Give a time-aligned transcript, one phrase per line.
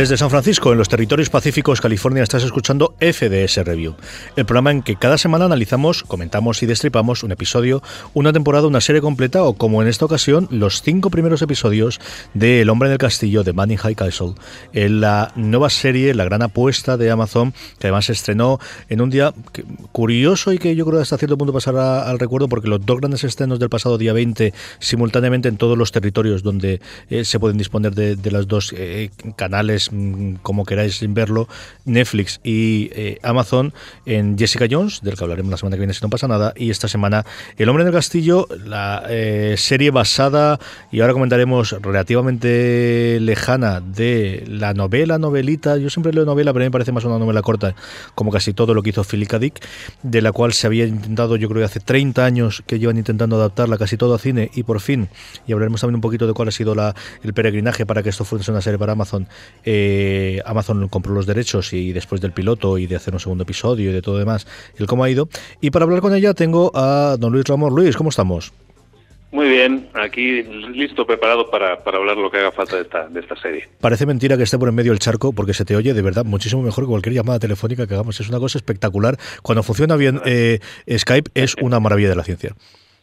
[0.00, 3.96] Desde San Francisco, en los territorios pacíficos, California, estás escuchando FDS Review,
[4.36, 7.82] el programa en que cada semana analizamos, comentamos y destripamos un episodio,
[8.14, 12.00] una temporada, una serie completa o, como en esta ocasión, los cinco primeros episodios
[12.34, 14.34] de El hombre en el castillo de Manning High Castle,
[14.72, 19.10] en la nueva serie, la gran apuesta de Amazon, que además se estrenó en un
[19.10, 19.32] día
[19.92, 22.98] curioso y que yo creo que hasta cierto punto pasará al recuerdo porque los dos
[22.98, 27.58] grandes estrenos del pasado día 20 simultáneamente en todos los territorios donde eh, se pueden
[27.58, 31.48] disponer de, los dos eh, canales Mm, como queráis verlo,
[31.84, 33.72] Netflix y eh, Amazon
[34.06, 36.70] en Jessica Jones, del que hablaremos la semana que viene si no pasa nada, y
[36.70, 37.24] esta semana
[37.56, 40.58] El hombre del castillo, la eh, serie basada,
[40.90, 46.64] y ahora comentaremos relativamente lejana de la novela, novelita, yo siempre leo novela, pero a
[46.64, 47.74] mí me parece más una novela corta,
[48.14, 49.38] como casi todo lo que hizo Philip K.
[49.38, 49.60] Dick,
[50.02, 53.36] de la cual se había intentado, yo creo que hace 30 años que llevan intentando
[53.36, 55.08] adaptarla casi todo a cine, y por fin,
[55.46, 58.24] y hablaremos también un poquito de cuál ha sido la, el peregrinaje para que esto
[58.24, 59.26] fuese una serie para Amazon,
[59.64, 63.90] eh, Amazon compró los derechos y después del piloto y de hacer un segundo episodio
[63.90, 64.46] y de todo demás,
[64.78, 65.28] el cómo ha ido.
[65.60, 67.74] Y para hablar con ella tengo a don Luis Ramón.
[67.74, 68.52] Luis, ¿cómo estamos?
[69.32, 73.20] Muy bien, aquí listo, preparado para, para, hablar lo que haga falta de esta, de
[73.20, 73.68] esta serie.
[73.80, 76.24] Parece mentira que esté por en medio del charco porque se te oye de verdad
[76.24, 78.18] muchísimo mejor que cualquier llamada telefónica que hagamos.
[78.18, 79.16] Es una cosa espectacular.
[79.42, 80.58] Cuando funciona bien eh,
[80.90, 82.56] Skype es una maravilla de la ciencia.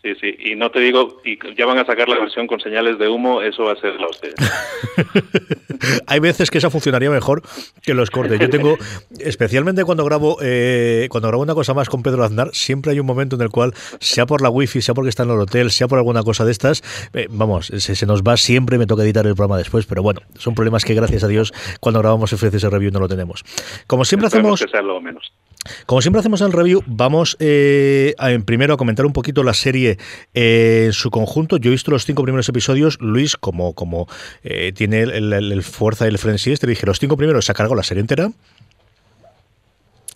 [0.08, 2.98] Sí, sí, y no te digo, y ya van a sacar la versión con señales
[2.98, 4.30] de humo, eso va a ser la hostia.
[6.08, 7.42] Hay veces que esa funcionaría mejor
[7.84, 8.40] que los cortes.
[8.40, 8.78] Yo tengo,
[9.20, 13.06] especialmente cuando grabo eh, cuando grabo una cosa más con Pedro Aznar, siempre hay un
[13.06, 15.90] momento en el cual, sea por la wifi, sea porque está en el hotel, sea
[15.90, 19.28] por alguna cosa de estas, eh, vamos, se, se, nos va siempre, me toca editar
[19.28, 22.72] el programa después, pero bueno, son problemas que gracias a Dios cuando grabamos el FCS
[22.72, 23.44] Review no lo tenemos.
[23.88, 24.72] Como siempre Esperemos hacemos...
[24.72, 25.34] Que sea lo menos.
[25.86, 29.98] Como siempre hacemos en el review, vamos eh, primero a comentar un poquito la serie
[30.34, 31.58] en su conjunto.
[31.58, 32.98] Yo he visto los cinco primeros episodios.
[33.00, 34.08] Luis, como, como
[34.44, 37.52] eh, tiene el, el, el, fuerza y el frenzy, te dije, los cinco primeros se
[37.52, 38.32] ha cargado la serie entera.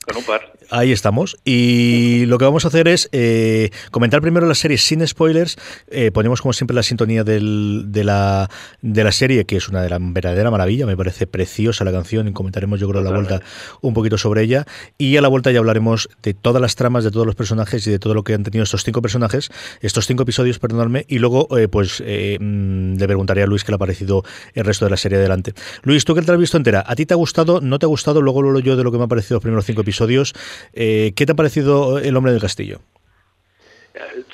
[0.05, 0.51] Con un par.
[0.71, 1.37] Ahí estamos.
[1.43, 5.57] Y lo que vamos a hacer es eh, comentar primero la serie sin spoilers.
[5.89, 8.49] Eh, ponemos como siempre la sintonía del, de, la,
[8.81, 10.85] de la serie, que es una de la verdadera maravilla.
[10.85, 12.29] Me parece preciosa la canción.
[12.29, 13.41] Y comentaremos, yo creo, a la vuelta
[13.81, 14.65] un poquito sobre ella.
[14.97, 17.91] Y a la vuelta ya hablaremos de todas las tramas, de todos los personajes y
[17.91, 19.49] de todo lo que han tenido estos cinco personajes,
[19.81, 21.05] estos cinco episodios, perdonadme.
[21.09, 24.23] Y luego, eh, pues, eh, le preguntaría a Luis qué le ha parecido
[24.53, 25.53] el resto de la serie adelante.
[25.83, 27.59] Luis, tú que te la has visto entera, ¿a ti te ha gustado?
[27.59, 28.21] ¿No te ha gustado?
[28.21, 30.33] Luego lo yo de lo que me ha parecido los primeros cinco episodios.
[30.73, 32.79] Eh, ¿Qué te ha parecido El hombre del castillo?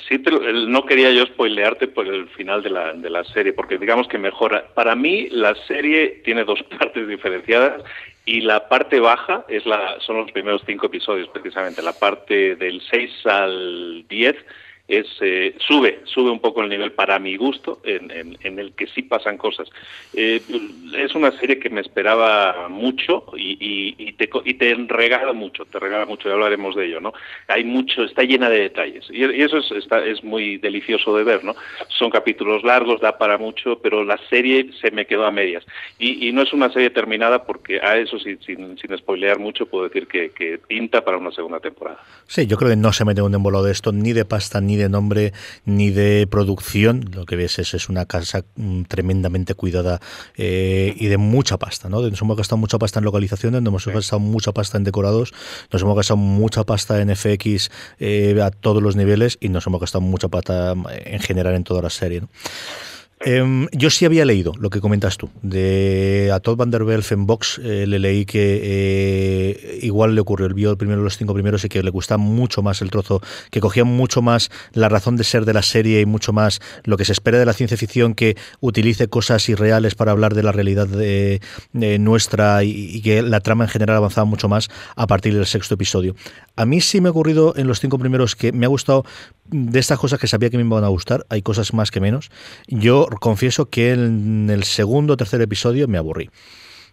[0.08, 3.76] Sí, pero no quería yo spoilearte por el final de la, de la serie, porque
[3.76, 4.68] digamos que mejora.
[4.74, 7.82] Para mí, la serie tiene dos partes diferenciadas
[8.24, 11.82] y la parte baja es la, son los primeros cinco episodios, precisamente.
[11.82, 14.36] La parte del 6 al 10
[14.88, 18.72] es eh, sube sube un poco el nivel para mi gusto en, en, en el
[18.72, 19.68] que sí pasan cosas.
[20.14, 20.42] Eh,
[20.96, 25.64] es una serie que me esperaba mucho y, y, y, te y te regala mucho
[25.66, 27.12] te regala mucho ya hablaremos de ello no
[27.46, 31.24] hay mucho está llena de detalles y, y eso es está, es muy delicioso de
[31.24, 31.54] ver no
[31.88, 35.64] son capítulos largos da para mucho pero la serie se me quedó a medias.
[35.98, 39.84] Y, no es una serie terminada porque a eso sin, sin, sin spoilear mucho puedo
[39.84, 42.00] decir que, que pinta para una segunda temporada.
[42.26, 44.76] Sí yo creo que no se mete un embolado de esto ni de pasta ni
[44.78, 45.32] de nombre
[45.64, 47.10] ni de producción.
[47.12, 50.00] Lo que ves es, es una casa mm, tremendamente cuidada
[50.36, 51.88] eh, y de mucha pasta.
[51.88, 52.00] ¿no?
[52.00, 53.90] Nos hemos gastado mucha pasta en localizaciones, nos hemos sí.
[53.90, 55.32] gastado mucha pasta en decorados,
[55.72, 59.80] nos hemos gastado mucha pasta en FX eh, a todos los niveles y nos hemos
[59.80, 62.22] gastado mucha pasta en general en toda la serie.
[62.22, 62.28] ¿no?
[63.20, 65.28] Em, yo sí había leído lo que comentas tú.
[65.42, 70.46] De a Todd Van Der en Vox eh, le leí que eh, igual le ocurrió,
[70.46, 73.20] el vio primero los cinco primeros y que le gustaba mucho más el trozo,
[73.50, 76.96] que cogía mucho más la razón de ser de la serie y mucho más lo
[76.96, 80.52] que se espera de la ciencia ficción que utilice cosas irreales para hablar de la
[80.52, 81.40] realidad de,
[81.98, 85.74] nuestra y, y, que la trama en general avanzaba mucho más a partir del sexto
[85.74, 86.14] episodio.
[86.54, 89.04] A mí sí me ha ocurrido en los cinco primeros que me ha gustado
[89.50, 92.30] de estas cosas que sabía que me iban a gustar, hay cosas más que menos.
[92.68, 96.30] Yo confieso que en el segundo o tercer episodio me aburrí.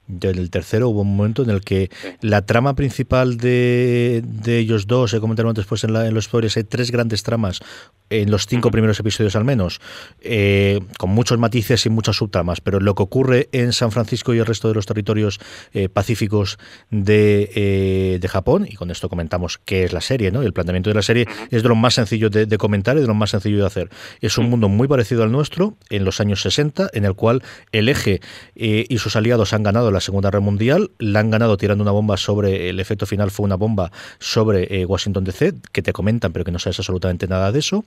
[0.08, 1.90] En el tercero hubo un momento en el que
[2.22, 6.92] la trama principal de, ellos dos, se comentaron después en, en los spoilers, hay tres
[6.92, 7.62] grandes tramas
[8.10, 9.82] en los cinco primeros episodios al menos,
[10.22, 14.40] eh, con muchos matices y muchas subtramas, pero lo que ocurre en San Francisco y
[14.40, 15.40] el resto de los territorios
[15.74, 16.60] eh, pacíficos
[16.92, 20.44] de, eh, de, Japón, y con esto comentamos qué es la serie, ¿no?
[20.44, 23.08] el planteamiento de la serie es de lo más sencillo de, de, comentar y de
[23.08, 23.90] lo más sencillo de hacer.
[24.22, 27.42] Es un mundo muy parecido al nuestro, en los años 60, en el cual
[27.72, 28.22] el eje
[28.56, 32.18] y sus aliados han ganado la Segunda Guerra Mundial, la han ganado tirando una bomba
[32.18, 36.52] sobre, el efecto final fue una bomba sobre Washington DC, que te comentan, pero que
[36.52, 37.86] no sabes absolutamente nada de eso.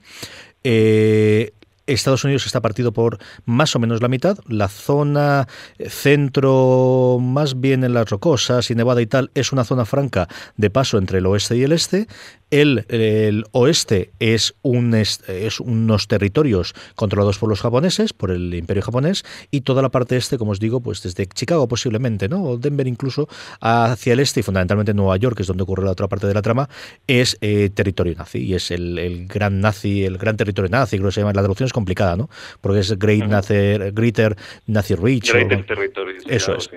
[0.65, 1.53] Eh,
[1.89, 4.39] Estados Unidos está partido por más o menos la mitad.
[4.47, 5.49] La zona
[5.89, 10.71] centro, más bien en las rocosas y Nevada y tal, es una zona franca de
[10.71, 12.07] paso entre el oeste y el este.
[12.51, 19.25] El, oeste es, un, es unos territorios controlados por los japoneses, por el imperio japonés,
[19.51, 22.43] y toda la parte este, como os digo, pues desde Chicago posiblemente, ¿no?
[22.45, 23.29] o Denver incluso,
[23.61, 26.35] hacia el este y fundamentalmente Nueva York, que es donde ocurre la otra parte de
[26.35, 26.69] la trama,
[27.07, 31.15] es eh, territorio nazi, y es el, gran nazi, el gran territorio nazi, creo que
[31.15, 32.31] se llama, la traducción es complicada, ¿no?
[32.61, 33.55] porque es Great Nazi,
[33.93, 34.37] Greater
[34.67, 35.33] Nazi Rich.
[35.33, 36.17] Greater Territory.
[36.29, 36.71] Eso es.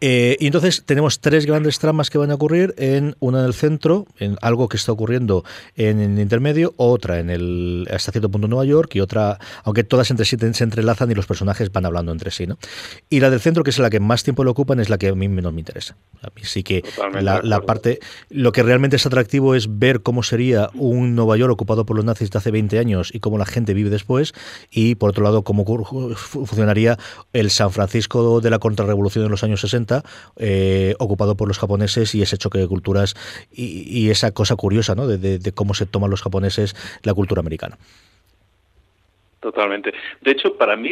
[0.00, 3.54] Eh, y entonces tenemos tres grandes tramas que van a ocurrir, en una en el
[3.54, 5.44] centro, en algo que está ocurriendo
[5.76, 10.10] en el intermedio, otra en el hasta cierto punto Nueva York y otra, aunque todas
[10.10, 12.58] entre sí se entrelazan y los personajes van hablando entre sí, ¿no?
[13.08, 15.08] Y la del centro, que es la que más tiempo le ocupan, es la que
[15.08, 15.96] a mí menos me interesa.
[16.22, 16.82] A mí sí que
[17.20, 18.00] la, parte,
[18.30, 22.04] lo que realmente es atractivo es ver cómo sería un Nueva York ocupado por los
[22.04, 24.32] nazis de hace 20 años y cómo la gente vive después,
[24.70, 25.64] y por otro lado, cómo
[26.14, 26.98] funcionaría
[27.32, 30.02] el San Francisco de la contrarrevolución de los años 60
[30.36, 33.14] eh, ocupado por los japoneses y ese choque de culturas
[33.52, 35.06] y, esa cosa curiosa ¿no?
[35.06, 37.78] de, cómo se toman los japoneses la cultura americana.
[39.40, 39.92] Totalmente.
[40.20, 40.90] De hecho, para mí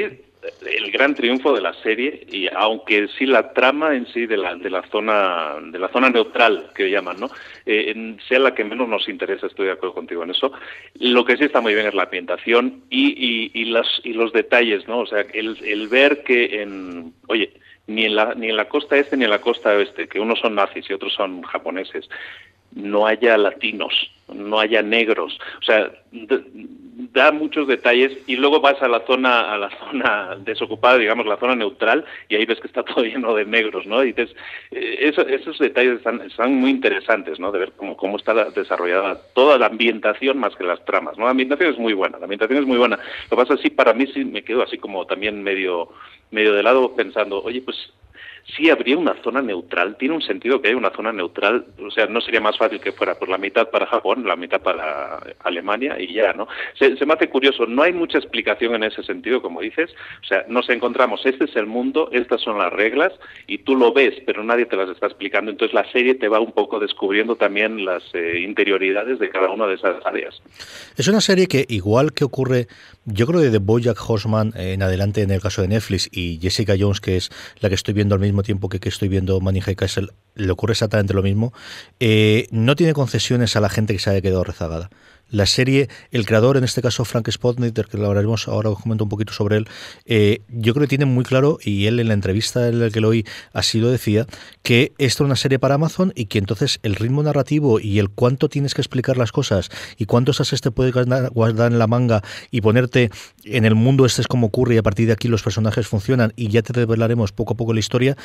[0.67, 4.55] el gran triunfo de la serie y aunque sí la trama en sí de la,
[4.55, 7.31] de la zona de la zona neutral que llaman no
[7.67, 10.53] eh, sea la que menos nos interesa estoy de acuerdo contigo en eso
[10.95, 14.89] lo que sí está muy bien es la ambientación y, y, las y los detalles
[14.89, 17.53] no o sea el, el ver que en oye
[17.91, 20.39] ni en la, ni en la costa este ni en la costa oeste, que unos
[20.39, 22.09] son nazis y otros son japoneses,
[22.73, 25.91] no haya latinos, no haya negros, o sea,
[27.13, 31.39] da muchos detalles y luego vas a la zona a la zona desocupada, digamos, la
[31.39, 34.03] zona neutral y ahí ves que está todo lleno de negros, ¿no?
[34.03, 34.35] Y dices,
[34.71, 37.51] eh, esos detalles están, están, muy interesantes, ¿no?
[37.53, 41.25] De ver cómo, cómo está desarrollada toda la ambientación más que las tramas, ¿no?
[41.25, 42.97] La ambientación es muy buena, la ambientación es muy buena.
[42.97, 45.89] Lo que pasa es que para mí sí me quedo así como también medio
[46.31, 47.77] medio de lado pensando, oye, pues
[48.57, 52.07] sí habría una zona neutral, tiene un sentido que haya una zona neutral, o sea,
[52.07, 56.01] no sería más fácil que fuera por la mitad para Japón, la mitad para Alemania
[56.01, 56.49] y ya, ¿no?
[56.79, 59.91] Se, me hace curioso, no hay mucha explicación en ese sentido, como dices,
[60.23, 63.13] o sea, nos encontramos, este es el mundo, estas son las reglas
[63.47, 66.41] y tú lo ves, pero nadie te las está explicando, entonces la serie te va
[66.41, 70.41] un poco descubriendo también las eh, interioridades de cada una de esas áreas.
[70.97, 72.67] Es una serie que, igual que ocurre,
[73.13, 76.75] yo creo de The Bojack Horseman en adelante en el caso de Netflix y Jessica
[76.79, 79.61] Jones, que es la que estoy viendo al mismo tiempo que, que estoy viendo Money
[79.61, 81.53] High Castle, le ocurre exactamente lo mismo.
[81.99, 84.91] Eh, no tiene concesiones a la gente que se haya quedado rezagada.
[85.31, 89.05] La serie, el creador, en este caso Frank Spotnik, que lo hablaremos ahora, os comento
[89.05, 89.69] un poquito sobre él,
[90.05, 93.01] eh, yo creo que tiene muy claro, y él en la entrevista en la que
[93.01, 94.27] lo oí así lo decía,
[94.63, 98.11] que esto es una serie para Amazon y que entonces el ritmo narrativo y el
[98.11, 102.23] cuánto tienes que explicar las cosas y cuántos ases te puedes guardar en la manga
[102.51, 103.11] y ponerte
[103.45, 106.33] en el mundo este es como ocurre y a partir de aquí los personajes funcionan
[106.37, 108.17] y ya te revelaremos poco a poco la historia,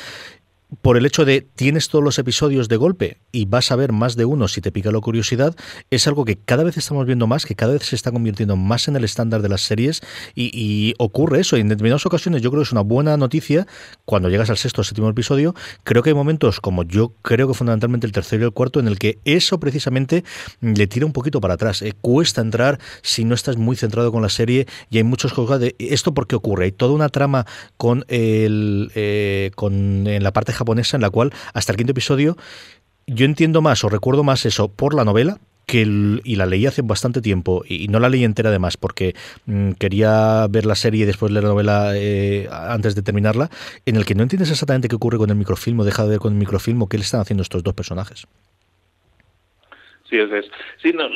[0.82, 4.16] por el hecho de tienes todos los episodios de golpe y vas a ver más
[4.16, 5.54] de uno si te pica la curiosidad,
[5.90, 8.88] es algo que cada vez estamos viendo más, que cada vez se está convirtiendo más
[8.88, 10.00] en el estándar de las series
[10.34, 11.56] y, ocurre eso.
[11.56, 13.66] En determinadas ocasiones yo creo que es una buena noticia
[14.04, 15.54] cuando llegas al sexto o séptimo episodio.
[15.84, 18.88] Creo que hay momentos como yo creo que fundamentalmente el tercero y el cuarto en
[18.88, 20.24] el que eso precisamente
[20.60, 21.82] le tira un poquito para atrás.
[21.82, 25.60] Eh, cuesta entrar si no estás muy centrado con la serie y hay muchos juegos
[25.60, 26.66] de esto porque ocurre.
[26.66, 27.44] Hay toda una trama
[27.76, 32.36] con el eh, con en la parte japonesa en la cual hasta el quinto episodio
[33.06, 36.82] yo entiendo más o recuerdo más eso por la novela que y la leí hace
[36.82, 39.14] bastante tiempo y, no la leí entera además porque
[39.46, 43.50] mm, quería ver la serie y después leer la novela eh, antes de terminarla,
[43.84, 46.18] en el que no entiendes exactamente qué ocurre con el microfilm o deja de ver
[46.20, 48.26] con el microfilm o qué le están haciendo estos dos personajes.
[50.08, 50.46] Sí, es, es.
[50.80, 51.08] Sí, no,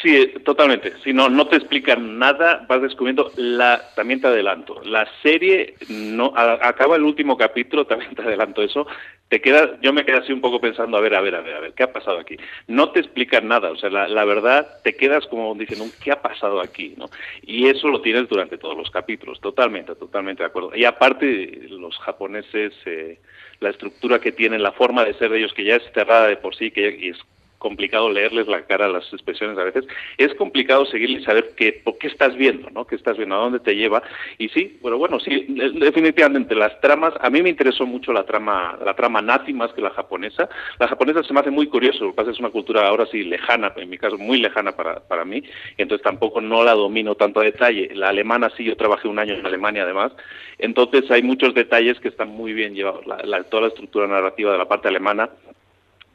[0.00, 0.94] Sí, totalmente.
[1.04, 3.82] Si no, no te explican nada, vas descubriendo la.
[3.94, 4.80] También te adelanto.
[4.84, 8.86] La serie no acaba el último capítulo, también te adelanto eso.
[9.28, 11.54] Te queda, yo me quedé así un poco pensando, a ver, a ver, a ver,
[11.54, 12.36] a ver, ¿qué ha pasado aquí?
[12.66, 16.60] No te explican nada, o sea, la, verdad te quedas como diciendo, ¿qué ha pasado
[16.60, 16.94] aquí?
[16.98, 17.08] ¿no?
[17.40, 20.72] Y eso lo tienes durante todos los capítulos, totalmente, totalmente de acuerdo.
[20.74, 23.20] Y aparte, los japoneses, eh,
[23.60, 26.36] la estructura que tienen, la forma de ser de ellos, que ya es cerrada de
[26.36, 27.16] por sí, que es
[27.62, 29.86] complicado leerles la cara a las expresiones a veces,
[30.18, 32.86] es complicado seguirle y saber qué, qué estás viendo, ¿no?
[32.86, 33.36] ¿Qué estás viendo?
[33.36, 34.02] ¿A dónde te lleva?
[34.36, 38.76] Y sí, bueno, bueno, sí, definitivamente las tramas, a mí me interesó mucho la trama,
[38.84, 40.48] la trama más que la japonesa.
[40.78, 43.22] La japonesa se me hace muy curioso, lo que pasa es una cultura ahora sí
[43.22, 45.42] lejana, en mi caso muy lejana para, para mí,
[45.78, 47.90] entonces tampoco no la domino tanto a detalle.
[47.94, 50.12] La alemana sí, yo trabajé un año en Alemania además,
[50.58, 53.06] entonces hay muchos detalles que están muy bien llevados.
[53.06, 55.30] La, toda la estructura narrativa de la parte alemana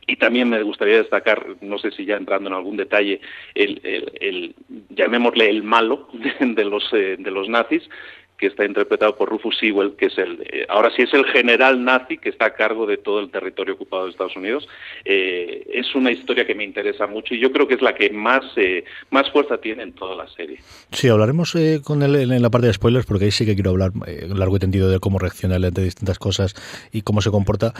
[0.07, 3.19] y también me gustaría destacar, no sé si ya entrando en algún detalle,
[3.53, 4.55] el, el,
[4.89, 6.07] llamémosle el malo
[6.39, 7.87] de, los, eh, de los nazis,
[8.37, 11.83] que está interpretado por Rufus Sewell, que es el, eh, ahora sí es el general
[11.83, 14.67] nazi que está a cargo de todo el territorio ocupado de Estados Unidos.
[15.05, 18.11] Eh, es una historia que me interesa mucho y yo creo que es la que
[18.11, 20.59] más, eh, más fuerza tiene en toda la serie.
[20.91, 23.91] Sí, hablaremos con él en la parte de spoilers, porque ahí sí que quiero hablar
[24.27, 26.53] largo y tendido de cómo reacciona él ante distintas cosas
[26.91, 27.73] y cómo se comporta.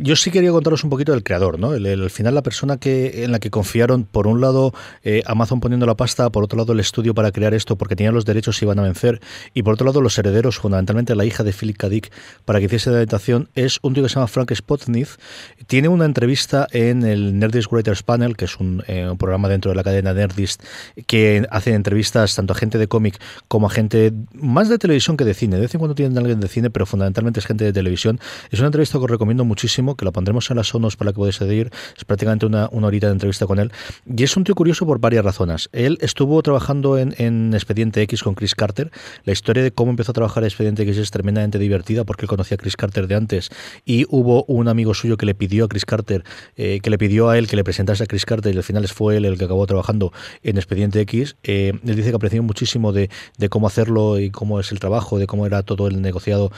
[0.00, 1.74] yo sí quería contaros un poquito del creador, ¿no?
[1.74, 4.72] El, al final la persona que en la que confiaron, por un lado
[5.26, 8.24] Amazon poniendo la pasta, por otro lado el estudio para crear esto, porque tenían los
[8.24, 9.11] derechos y iban a vencer
[9.54, 11.88] y por otro lado los herederos, fundamentalmente la hija de Philip K.
[11.88, 12.12] Dick,
[12.44, 15.08] para que hiciese la adaptación, es un tío que se llama Frank Spotnith.
[15.66, 19.76] Tiene una entrevista en el Nerdist Writers Panel, que es eh, un, programa dentro de
[19.76, 20.62] la cadena Nerdist,
[21.06, 25.24] que hace entrevistas tanto a gente de cómic como a gente más de televisión que
[25.24, 25.56] de cine.
[25.56, 28.20] De vez en cuando tienen alguien de cine, pero fundamentalmente es gente de televisión.
[28.50, 31.16] Es una entrevista que os recomiendo muchísimo, que la pondremos en las sonos para que
[31.16, 31.70] podáis seguir.
[31.96, 33.72] Es prácticamente una, una horita de entrevista con él.
[34.06, 35.68] Y es un tío curioso por varias razones.
[35.72, 38.90] Él estuvo trabajando en, en Expediente X con Chris Carter.
[39.24, 42.56] La historia de cómo empezó a trabajar Expediente X es tremendamente divertida porque él conocía
[42.56, 43.50] a Chris Carter de antes
[43.84, 46.24] y hubo un amigo suyo que le pidió a Chris Carter,
[46.56, 48.86] eh, que le pidió a él que le presentase a Chris Carter y al final
[48.88, 51.36] fue él el que acabó trabajando en Expediente X.
[51.42, 53.10] Eh, él dice que apreció muchísimo de,
[53.50, 56.52] cómo hacerlo y cómo es el trabajo, de cómo era todo el negociado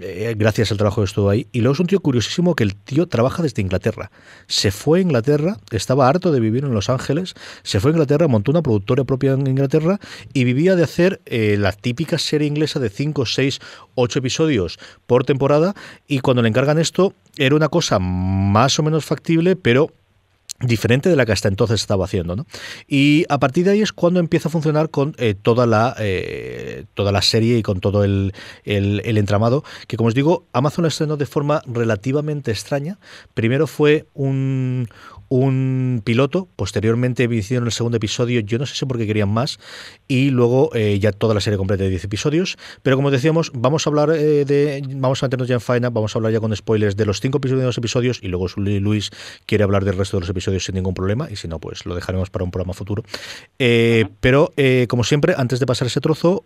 [0.00, 1.46] eh, gracias al trabajo que estuvo ahí.
[1.52, 4.10] Y luego es un tío curiosísimo que el tío trabaja desde Inglaterra.
[4.46, 8.28] Se fue a Inglaterra, estaba harto de vivir en Los Ángeles, se fue a Inglaterra,
[8.28, 9.98] montó una productora propia en Inglaterra
[10.32, 13.58] y vivía de hacer la típica serie inglesa de 5, 6,
[13.96, 14.78] 8 episodios
[15.08, 15.74] por temporada
[16.06, 19.90] y cuando le encargan esto era una cosa más o menos factible, pero
[20.60, 22.36] diferente de la que hasta entonces estaba haciendo.
[22.36, 22.46] ¿no?
[22.86, 26.84] Y a partir de ahí es cuando empieza a funcionar con eh, toda, la, eh,
[26.94, 28.32] toda la serie y con todo el,
[28.62, 33.00] el, el, entramado, que como os digo, Amazon estrenó de forma relativamente extraña.
[33.34, 34.86] Primero fue un,
[35.30, 39.60] un piloto, posteriormente hicieron el segundo episodio, yo no sé si porque querían más,
[40.08, 43.86] y luego eh, ya toda la serie completa de 10 episodios, pero como decíamos, vamos
[43.86, 46.54] a hablar eh, de, vamos a meternos ya en faena, vamos a hablar ya con
[46.54, 49.10] spoilers de los cinco primeros episodios, y luego Luis
[49.46, 51.94] quiere hablar del resto de los episodios sin ningún problema, y si no, pues lo
[51.94, 53.04] dejaremos para un programa futuro.
[53.60, 54.52] Eh, pero,
[54.88, 56.42] como siempre, antes de pasar ese trozo,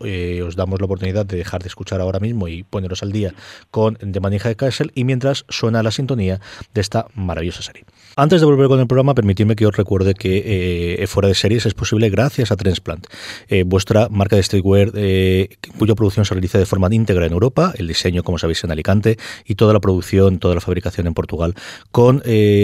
[0.46, 3.32] os damos la oportunidad de dejar de escuchar ahora mismo y poneros al día
[3.70, 6.38] con The Manija de Castle, y mientras suena la sintonía
[6.74, 7.84] de esta maravillosa serie.
[8.16, 11.66] Antes de volver con el programa, permitidme que os recuerde que eh, Fuera de Series
[11.66, 13.06] es posible gracias a Transplant,
[13.48, 17.72] eh, vuestra marca de streetwear eh, cuya producción se realiza de forma íntegra en Europa,
[17.76, 21.54] el diseño, como sabéis, en Alicante y toda la producción, toda la fabricación en Portugal,
[21.90, 22.22] con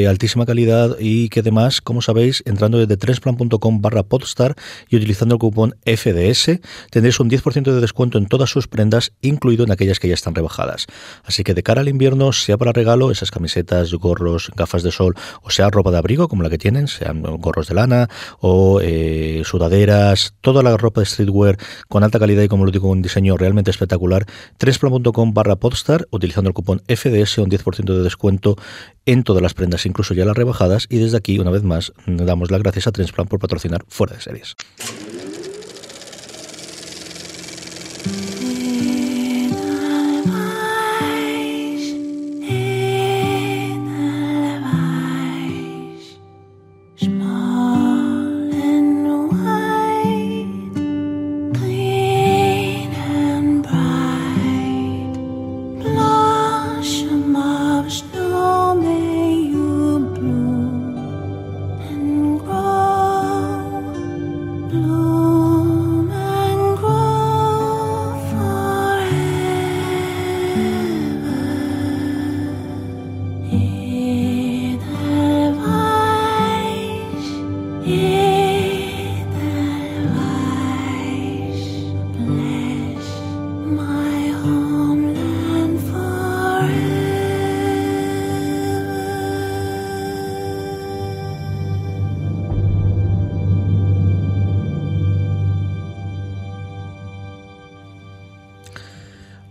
[0.09, 4.57] altísima calidad y que además, como sabéis, entrando desde transplant.com barra podstar
[4.89, 9.65] y utilizando el cupón FDS, tendréis un 10% de descuento en todas sus prendas, incluido
[9.65, 10.87] en aquellas que ya están rebajadas.
[11.25, 15.15] Así que de cara al invierno, sea para regalo, esas camisetas, gorros, gafas de sol
[15.43, 18.09] o sea ropa de abrigo como la que tienen, sean gorros de lana
[18.41, 21.57] o eh, sudaderas, toda la ropa de streetwear
[21.89, 24.27] con alta calidad y como lo digo, un diseño realmente espectacular,
[24.59, 28.57] Tresplan.com barra podstar utilizando el cupón FDS, un 10% de descuento
[29.07, 32.51] en todas las prendas, incluso ya las rebajadas y desde aquí, una vez más, damos
[32.51, 34.57] las gracias a Transplan por patrocinar fuera de series.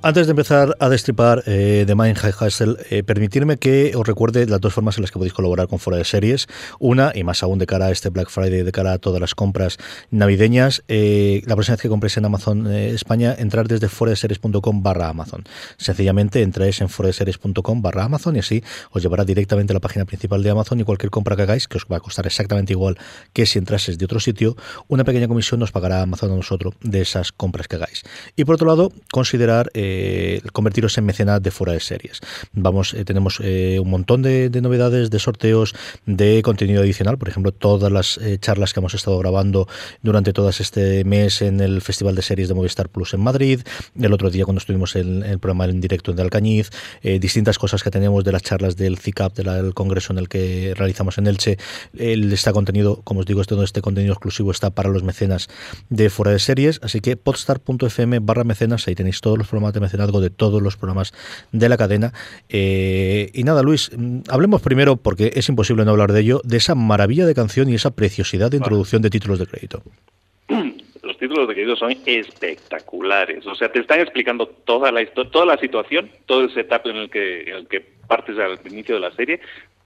[0.02, 4.46] Antes de empezar a destripar eh, The Mind High Hustle, eh, permitirme que os recuerde
[4.46, 6.48] las dos formas en las que podéis colaborar con Fuera de Series.
[6.80, 9.36] Una, y más aún de cara a este Black Friday, de cara a todas las
[9.36, 9.78] compras
[10.10, 15.10] navideñas, eh, la próxima vez que compréis en Amazon eh, España, entrar desde foradeseries.com barra
[15.10, 15.44] Amazon.
[15.76, 20.42] Sencillamente entráis en foradeseries.com barra Amazon y así os llevará directamente a la página principal
[20.44, 22.98] de Amazon y cualquier compra que hagáis, que os va a costar exactamente igual
[23.34, 24.56] que si entrases de otro sitio,
[24.88, 28.04] una pequeña comisión nos pagará Amazon a nosotros de esas compras que hagáis.
[28.38, 29.89] Y por otro lado, considerar eh,
[30.52, 32.22] convertiros en mecenas de fuera de series.
[32.54, 37.18] Vamos, eh, tenemos eh, un montón de, de, novedades, de sorteos, de contenido adicional.
[37.18, 39.68] Por ejemplo, todas las eh, charlas que hemos estado grabando
[40.02, 43.62] durante todo este mes en el Festival de Series de Movistar Plus en Madrid.
[44.00, 46.70] El otro día cuando estuvimos en, el programa en directo en Alcañiz.
[47.02, 51.18] distintas cosas que tenemos de las charlas del CICAP, del congreso en el que realizamos
[51.18, 51.58] en Elche.
[51.98, 55.48] El, está contenido, como os digo, este, este contenido exclusivo está para los mecenas
[55.90, 56.80] de fuera de series.
[56.84, 60.78] Así que podstar.fm barra mecenas, ahí tenéis todos los programas de mecenazgo de todos los
[60.78, 61.14] programas
[61.52, 62.14] de la cadena.
[62.50, 66.58] Eh, y nada, Luis, mm, hablemos primero, porque es imposible no hablar de ello, de
[66.58, 69.82] esa maravilla de canción y esa preciosidad de introducción de títulos de crédito.
[71.02, 73.46] Los títulos de crédito son espectaculares.
[73.48, 77.10] O sea, te están explicando toda la toda la situación, todo el setup en el
[77.10, 79.40] que, en el que partes al inicio de la serie,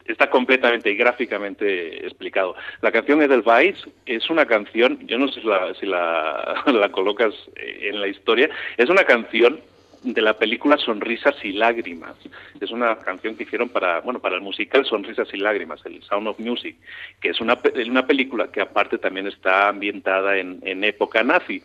[0.05, 2.55] está completamente y gráficamente explicado.
[2.81, 7.33] La canción Edelweiss es una canción, yo no sé si la, si la, la colocas
[7.55, 9.61] en la historia, es una canción
[10.03, 12.15] de la película Sonrisas y Lágrimas.
[12.59, 16.27] Es una canción que hicieron para, bueno, para el musical Sonrisas y Lágrimas, el Sound
[16.27, 16.75] of Music,
[17.21, 17.57] que es una,
[17.87, 21.63] una película que aparte también está ambientada en, en época nazi.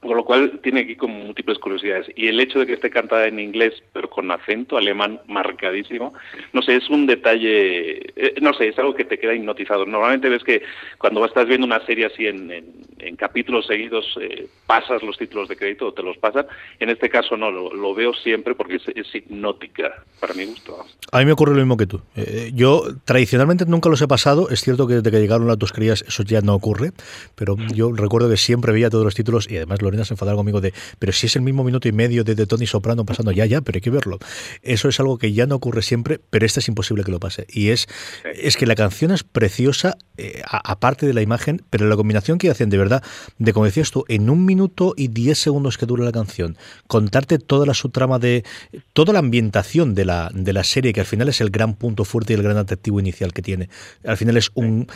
[0.00, 2.06] Con lo cual tiene aquí como múltiples curiosidades.
[2.16, 6.12] Y el hecho de que esté cantada en inglés, pero con acento alemán marcadísimo,
[6.52, 9.86] no sé, es un detalle, eh, no sé, es algo que te queda hipnotizado.
[9.86, 10.62] Normalmente ves que
[10.98, 12.66] cuando estás viendo una serie así en, en,
[12.98, 16.46] en capítulos seguidos, eh, pasas los títulos de crédito o te los pasan.
[16.78, 20.84] En este caso no, lo, lo veo siempre porque es, es, hipnótica, para mi gusto.
[21.12, 22.00] A mí me ocurre lo mismo que tú.
[22.16, 24.50] Eh, yo tradicionalmente nunca los he pasado.
[24.50, 26.92] Es cierto que desde que llegaron las dos crías eso ya no ocurre,
[27.34, 30.60] pero yo recuerdo que siempre veía todos los títulos y además Lorena se enfadaba conmigo
[30.60, 33.46] de, pero si es el mismo minuto y medio de, de Tony Soprano pasando, ya,
[33.46, 34.18] ya, pero hay que verlo.
[34.62, 37.46] Eso es algo que ya no ocurre siempre, pero este es imposible que lo pase.
[37.48, 37.88] Y es,
[38.34, 42.50] es que la canción es preciosa, eh, aparte de la imagen, pero la combinación que
[42.50, 43.02] hacen de verdad,
[43.38, 46.56] de como decías tú, en un minuto y diez segundos que dura la canción,
[46.86, 48.44] contarte toda la subtrama de,
[48.92, 52.04] toda la ambientación de la, de la serie, que al final es el gran punto
[52.04, 53.68] fuerte y el gran atractivo inicial que tiene.
[54.04, 54.86] Al final es un,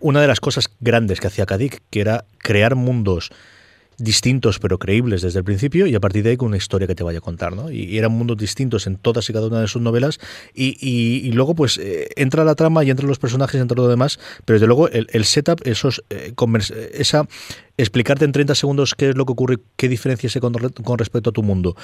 [0.00, 3.30] una de las cosas grandes que hacía Kadik, que era crear mundos
[3.98, 6.94] distintos pero creíbles desde el principio y a partir de ahí con una historia que
[6.94, 7.70] te vaya a contar, ¿no?
[7.70, 10.18] Y, y eran mundos distintos en todas y cada una de sus novelas
[10.54, 13.88] y, y, y luego pues eh, entra la trama y entran los personajes, entra lo
[13.88, 16.34] demás, pero desde luego el, setup, esos, eh,
[16.94, 17.26] esa
[17.78, 21.32] explicarte en 30 segundos qué es lo que ocurre, qué diferencia con, con, respecto a
[21.32, 21.76] tu mundo.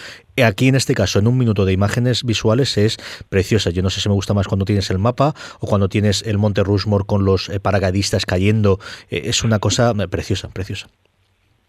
[0.43, 2.97] Aquí en este caso, en un minuto de imágenes visuales es
[3.29, 3.71] preciosa.
[3.71, 6.39] Yo no sé si me gusta más cuando tienes el mapa o cuando tienes el
[6.39, 8.81] Monte Rushmore con los eh, paragadistas cayendo.
[9.11, 10.89] Eh, es una cosa preciosa, preciosa.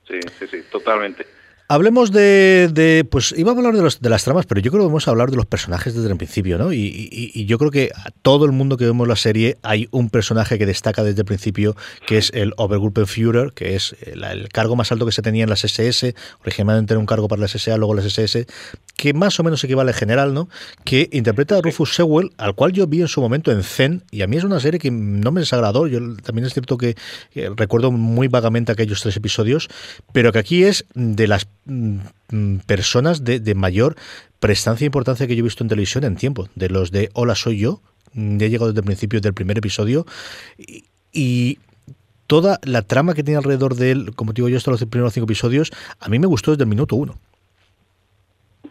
[0.07, 1.25] Sí, sí, sí, totalmente.
[1.69, 4.87] Hablemos de, pues iba a hablar de, los, de las tramas, pero yo creo que
[4.87, 6.73] vamos a hablar de los personajes desde el principio, ¿no?
[6.73, 9.87] Y, y, y, yo creo que a todo el mundo que vemos la serie hay
[9.91, 14.49] un personaje que destaca desde el principio, que es el Obergruppenführer, que es el, el
[14.49, 17.51] cargo más alto que se tenía en las SS, originalmente era un cargo para las
[17.51, 18.45] SA, luego las SS,
[18.95, 20.49] que más o menos equivale a general, ¿no?
[20.83, 24.21] Que interpreta a Rufus Sewell, al cual yo vi en su momento en Zen, y
[24.21, 25.87] a mí es una serie que no me desagradó.
[25.87, 26.95] Yo también es cierto que,
[27.55, 29.69] recuerdo muy vagamente aquellos tres episodios,
[30.11, 33.95] pero que aquí es de las mm, personas de, de, mayor
[34.39, 37.35] prestancia e importancia que yo he visto en televisión en tiempo, de los de Hola
[37.35, 37.81] soy yo,
[38.15, 40.05] he llegado desde el principio del primer episodio,
[40.57, 41.59] y, y
[42.27, 45.25] toda la trama que tiene alrededor de él, como digo yo, hasta los primeros cinco
[45.25, 47.19] episodios, a mí me gustó desde el minuto uno.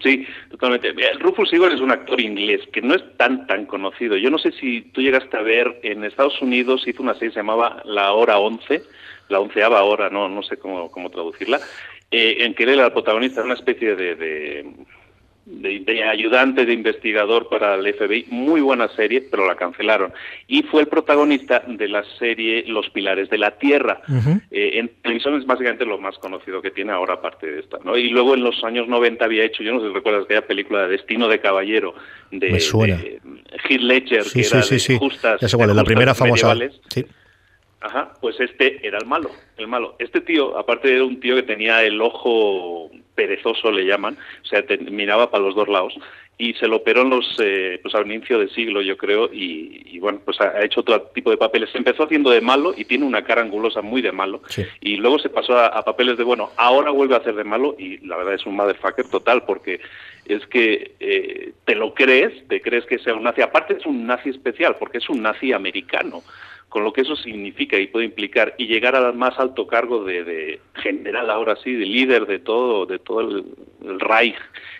[0.02, 0.92] Sí, totalmente.
[1.20, 4.16] Rufus Sewell es un actor inglés que no es tan tan conocido.
[4.16, 7.34] Yo no sé si tú llegaste a ver en Estados Unidos hizo una serie que
[7.34, 8.82] se llamaba La Hora 11,
[9.28, 11.60] la onceava hora, no no sé cómo, cómo traducirla,
[12.10, 14.66] eh, en que él era el protagonista de una especie de, de
[15.44, 20.12] de, de, ayudante de investigador para el FBI, muy buena serie, pero la cancelaron.
[20.46, 24.00] Y fue el protagonista de la serie Los Pilares de la Tierra.
[24.08, 24.40] Uh -huh.
[24.50, 27.78] eh, en televisión es básicamente lo más conocido que tiene ahora, aparte de esta.
[27.84, 27.96] ¿no?
[27.96, 30.82] Y luego en los años 90 había hecho, yo no sé si recuerdas aquella película
[30.82, 31.94] de Destino de Caballero
[32.30, 32.96] de, Me suena.
[32.96, 33.20] de
[33.68, 35.40] Heath Ledger, sí, que era sí, de justas.
[35.40, 36.56] Ya sé cuál es, la primera famosa.
[37.82, 37.88] Sí.
[37.88, 39.96] Ajá, pues este era el malo, el malo.
[39.98, 44.64] Este tío, aparte era un tío que tenía el ojo perezoso le llaman, o sea,
[44.64, 45.94] te, miraba para los dos lados
[46.38, 49.98] y se lo operó en los, eh, pues al inicio del siglo, yo creo, y,
[50.00, 51.70] bueno, pues ha, hecho otro tipo de papeles.
[51.70, 54.42] Se empezó haciendo de malo y tiene una cara angulosa muy de malo,
[54.80, 57.98] y luego se pasó a, papeles de bueno, ahora vuelve a hacer de malo, y
[58.06, 59.80] la verdad es un motherfucker total, porque
[60.24, 64.06] es que eh, te lo crees, te crees que sea un nazi, aparte es un
[64.06, 66.22] nazi especial, porque es un nazi americano
[66.72, 70.58] con lo que eso significa y puede implicar y llegar al más alto cargo de,
[70.76, 74.36] general ahora sí de líder de todo de todo el, Reich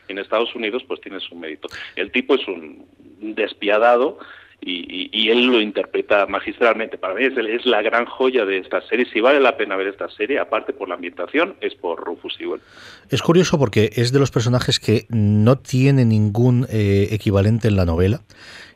[0.09, 1.69] en Estados Unidos pues tiene su mérito.
[1.95, 2.87] El tipo es un
[3.21, 4.19] despiadado
[4.65, 6.99] y, él lo interpreta magistralmente.
[6.99, 9.07] Para mí es, es, la gran joya de esta serie.
[9.13, 12.61] Si vale la pena ver esta serie, aparte por la ambientación, es por Rufus Sewell.
[13.09, 17.85] Es curioso porque es de los personajes que no tiene ningún eh, equivalente en la
[17.85, 18.21] novela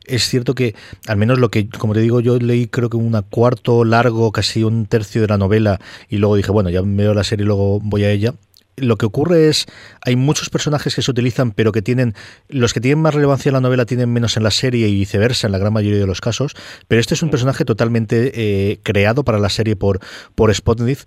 [0.07, 0.75] es cierto que,
[1.09, 4.63] al menos lo que, como te digo, yo leí creo que un cuarto largo, casi
[4.63, 7.81] un tercio de la novela, y luego dije, bueno, ya veo la serie y luego
[7.81, 8.35] voy a ella
[8.77, 9.67] lo que ocurre es
[10.03, 12.15] hay muchos personajes que se utilizan pero que tienen
[12.49, 15.47] los que tienen más relevancia en la novela tienen menos en la serie y viceversa
[15.47, 16.55] en la gran mayoría de los casos
[16.89, 20.01] pero este es un personaje totalmente eh, creado para la serie por
[20.35, 21.05] por Spotnitz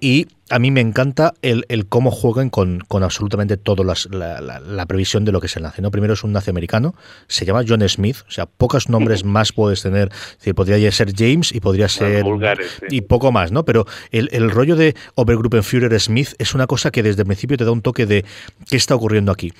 [0.00, 5.40] y a mí me encanta el, cómo juegan con, absolutamente toda la, previsión de lo
[5.40, 5.82] que es el nazi.
[5.82, 5.90] ¿no?
[5.90, 6.94] Primero es un nazi americano,
[7.26, 10.10] se llama John Smith, o sea, pocos nombres más puedes tener.
[10.54, 12.24] podría ser James y podría ser.
[12.90, 13.64] Y poco más, ¿no?
[13.64, 17.64] Pero el, el rollo de Obergruppenführer Smith es una cosa que desde el principio te
[17.64, 18.24] da un toque de
[18.68, 19.52] qué está ocurriendo aquí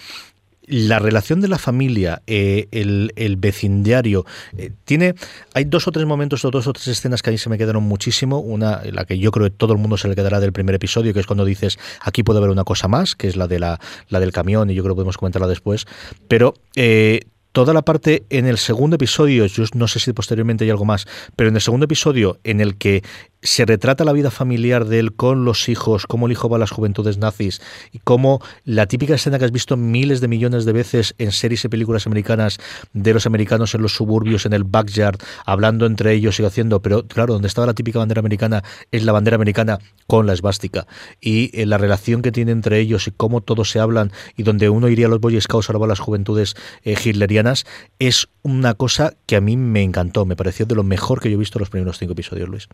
[0.69, 4.27] la relación de la familia, eh, el, vecindario,
[4.57, 5.15] eh, tiene,
[5.55, 7.59] hay dos o tres momentos o dos o tres escenas que a mí se me
[7.59, 8.39] quedaron muchísimo.
[8.39, 11.15] Una, la que yo creo que todo el mundo se le quedará del primer episodio,
[11.15, 13.81] que es cuando dices, aquí puede haber una cosa más, que es la de la,
[14.09, 15.87] la del camión, y yo creo que podemos comentarla después.
[16.29, 17.21] Pero eh,
[17.53, 21.07] toda la parte en el segundo episodio, yo no sé si posteriormente hay algo más,
[21.35, 23.03] pero en el segundo episodio en el que
[23.43, 26.61] se retrata la vida familiar de él con los hijos, cómo el hijo va a
[26.61, 27.61] las juventudes nazis
[27.93, 31.65] y cómo la típica escena que has visto miles de millones de veces en series
[31.65, 32.59] y películas americanas
[32.93, 37.07] de los americanos en los suburbios, en el backyard, hablando entre ellos y haciendo, pero
[37.07, 40.87] claro, donde estaba la típica bandera americana es la bandera americana con la esvástica.
[41.21, 44.69] Y eh, la relación que tiene entre ellos y cómo todos se hablan y donde
[44.69, 47.67] uno iría a los Boy Scouts ahora a las juventudes eh, hitlerianas
[47.99, 51.37] es una cosa que a mí me encantó, me pareció de lo mejor que yo
[51.37, 52.69] he visto en los primeros cinco episodios, Luis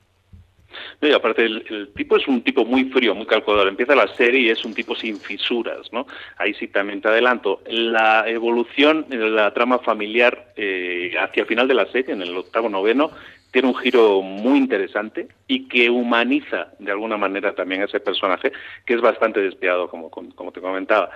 [1.00, 3.68] y aparte, el, tipo es un tipo muy frío, muy calculador.
[3.68, 6.06] Empieza la serie y es un tipo sin fisuras, ¿no?
[6.38, 7.60] Ahí sí también te adelanto.
[7.66, 12.36] La evolución en la trama familiar eh, hacia el final de la serie, en el
[12.36, 13.10] octavo noveno,
[13.54, 18.50] tiene un giro muy interesante y que humaniza de alguna manera también a ese personaje,
[18.84, 21.10] que es bastante despiadado, como, como te comentaba.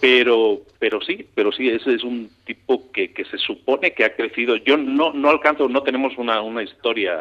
[0.00, 4.16] Pero, pero sí, pero sí, ese es un tipo que, que se supone que ha
[4.16, 4.56] crecido.
[4.56, 7.16] Yo no, no alcanzo, no tenemos una, una historia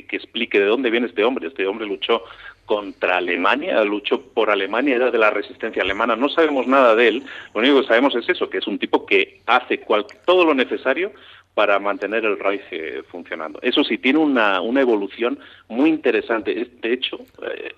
[0.00, 1.48] que, explique de dónde viene este hombre.
[1.48, 2.22] Este hombre luchó
[2.64, 6.16] contra Alemania, luchó por Alemania, era de la resistencia alemana.
[6.16, 7.22] No sabemos nada de él.
[7.54, 9.84] Lo único que sabemos es eso, que es un tipo que hace
[10.24, 11.12] todo lo necesario
[11.54, 13.58] para mantener el Reich eh, funcionando.
[13.62, 16.70] Eso sí, tiene una, una evolución muy interesante.
[16.80, 17.74] De hecho, eh,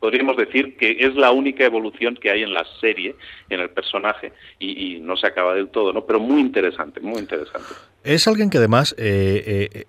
[0.00, 3.14] podríamos decir que es la única evolución que hay en la serie,
[3.48, 6.04] en el personaje, y, no se acaba del todo, ¿no?
[6.04, 7.68] Pero muy interesante, muy interesante.
[8.02, 9.84] Es alguien que además eh,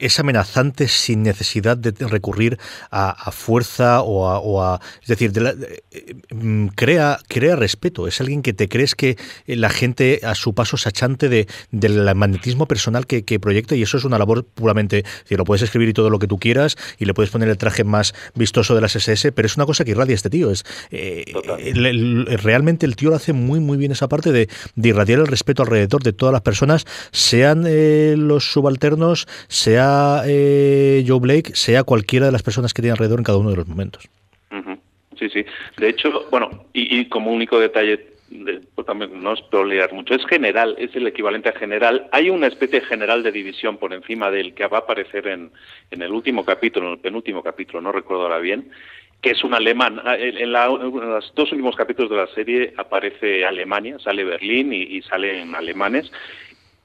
[0.00, 2.58] es amenazante sin necesidad de recurrir
[2.90, 8.08] a, fuerza o a, es decir, eh, mm, crea, crea respeto.
[8.08, 12.14] Es alguien que te crees que la gente a su paso se achante de, del
[12.14, 15.92] magnetismo personal que, proyecta y eso es una labor puramente, si lo puedes escribir y
[15.92, 19.08] todo lo que tú quieras y le puedes poner el traje más vistoso de las
[19.08, 20.50] SS, pero es una cosa que irradia este tío.
[20.50, 21.24] Es eh,
[22.42, 26.02] realmente el tío lo hace muy muy bien esa parte de, irradiar el respeto alrededor
[26.02, 32.32] de todas las personas, sean eh, los subalternos, sea eh, Joe Blake, sea cualquiera de
[32.32, 34.08] las personas que tiene alrededor en cada uno de los momentos.
[35.18, 35.44] Sí, sí.
[35.76, 38.06] De hecho, bueno, y, como único detalle,
[38.74, 42.08] pues también no es prolear mucho, es general, es el equivalente a general.
[42.12, 45.50] Hay una especie general de división por encima del que va a aparecer en,
[45.90, 48.70] en el último capítulo, en el penúltimo capítulo, no recuerdo ahora bien,
[49.20, 50.00] que es un alemán.
[50.04, 55.02] Ah, en, los dos últimos capítulos de la serie aparece Alemania, sale Berlín y, y
[55.02, 56.10] salen alemanes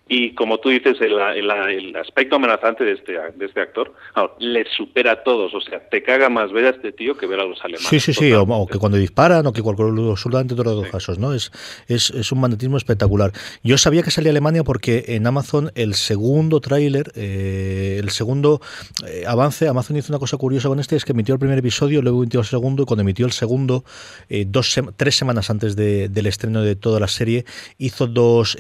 [0.08, 3.92] y como tú dices, el, el, aspecto amenazante de este, de este actor
[4.38, 5.52] le supera a todos.
[5.56, 7.88] O sea, te caga más ver a este tío que ver a los alemanes.
[7.88, 8.32] Sí, sí, sí.
[8.34, 11.18] O, que cuando disparan o que cualquier absolutamente todos los casos.
[11.18, 11.34] ¿no?
[11.34, 11.52] Es,
[11.88, 13.32] es, es, un magnetismo espectacular.
[13.64, 18.62] Yo sabía que salía Alemania porque en Amazon el segundo tráiler, eh, el segundo
[19.08, 22.04] eh, avance, Amazon hizo una cosa curiosa con este, es que emitió el primer episodio,
[22.04, 23.84] luego emitió el segundo y cuando emitió el segundo,
[24.30, 27.46] eh, dos tres semanas antes de, del estreno de toda la serie,
[27.80, 28.58] hizo dos,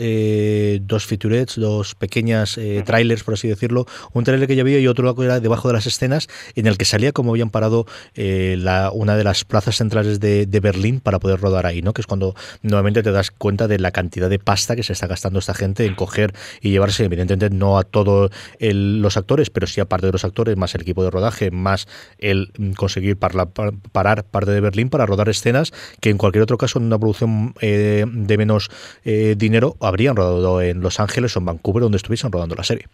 [0.81, 4.87] dos features dos pequeñas eh, trailers, por así decirlo, un trailer que ya había y
[4.87, 8.55] otro que era debajo de las escenas, en el que salía como habían parado eh,
[8.59, 11.93] la, una de las plazas centrales de, Berlín para poder rodar ahí, ¿no?
[11.93, 15.05] Que es cuando nuevamente te das cuenta de la cantidad de pasta que se está
[15.05, 19.81] gastando esta gente en coger y llevarse, evidentemente, no a todos los actores, pero sí
[19.81, 24.23] a parte de los actores, más el equipo de rodaje, más el mm, conseguir parar
[24.23, 28.05] parte de Berlín para rodar escenas que en cualquier otro caso en una producción eh,
[28.07, 28.69] de menos
[29.03, 32.87] eh, dinero habrían rodado en Los Ángeles o en Vancouver, donde estuviesen rodando la serie.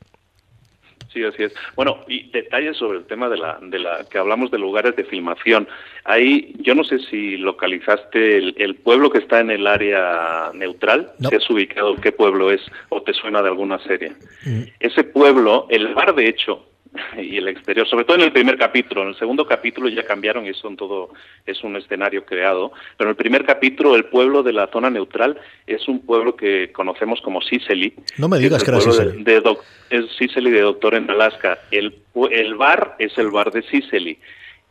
[1.13, 1.53] Sí, así es.
[1.75, 5.03] Bueno, y detalles sobre el tema de la, de la que hablamos de lugares de
[5.03, 5.67] filmación.
[6.05, 11.35] Ahí, yo no sé si localizaste el, pueblo que está en el área neutral, si
[11.35, 14.13] has ubicado qué pueblo es o te suena de alguna serie.
[14.45, 14.63] Mm.
[14.79, 16.65] Ese pueblo, el bar de hecho,
[17.17, 19.03] y el exterior, sobre todo en el primer capítulo.
[19.03, 21.13] En el segundo capítulo ya cambiaron y son todo
[21.45, 22.71] es un escenario creado.
[22.97, 26.71] Pero en el primer capítulo el pueblo de la zona neutral es un pueblo que
[26.71, 27.93] conocemos como Sicily.
[28.17, 29.23] No me digas que, era Sicily.
[29.23, 29.41] De,
[29.89, 31.59] es Sicily de Doctor en Alaska.
[31.71, 31.95] El,
[32.31, 34.17] el bar es el bar de Sicily.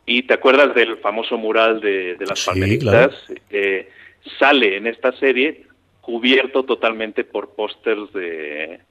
[0.05, 3.15] Y te acuerdas del famoso mural de, las sí, palmeritas.
[3.49, 3.89] Eh,
[4.39, 5.65] sale en esta serie
[6.01, 8.81] cubierto totalmente por pósters de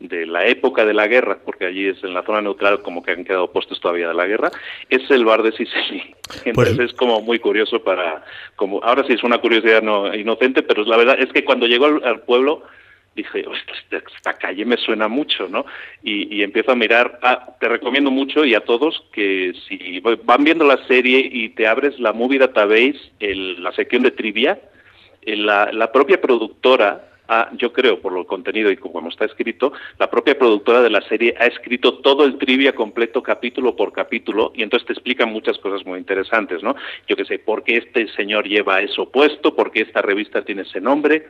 [0.00, 3.10] de la época de la guerra, porque allí es en la zona neutral como que
[3.10, 4.50] han quedado puestos todavía de la guerra,
[4.88, 6.14] es el bar de Sicily.
[6.44, 8.24] Entonces pues- es como muy curioso para,
[8.56, 11.86] como ahora sí es una curiosidad no, inocente, pero la verdad es que cuando llegó
[11.86, 12.62] al, pueblo
[13.16, 13.44] dije,
[13.90, 15.66] esta, calle me suena mucho, ¿no?
[16.04, 20.64] Y, empiezo a mirar, ah, te recomiendo mucho y a todos que si van viendo
[20.64, 24.60] la serie y te abres la Movie Database, el, la sección de trivia,
[25.26, 27.07] la, la propia productora
[27.52, 31.34] yo creo, por lo contenido y como está escrito, la propia productora de la serie
[31.38, 35.84] ha escrito todo el trivia completo capítulo por capítulo y entonces te explican muchas cosas
[35.86, 36.74] muy interesantes, ¿no?
[37.06, 40.62] Yo qué sé, por qué este señor lleva eso puesto, por qué esta revista tiene
[40.62, 41.28] ese nombre,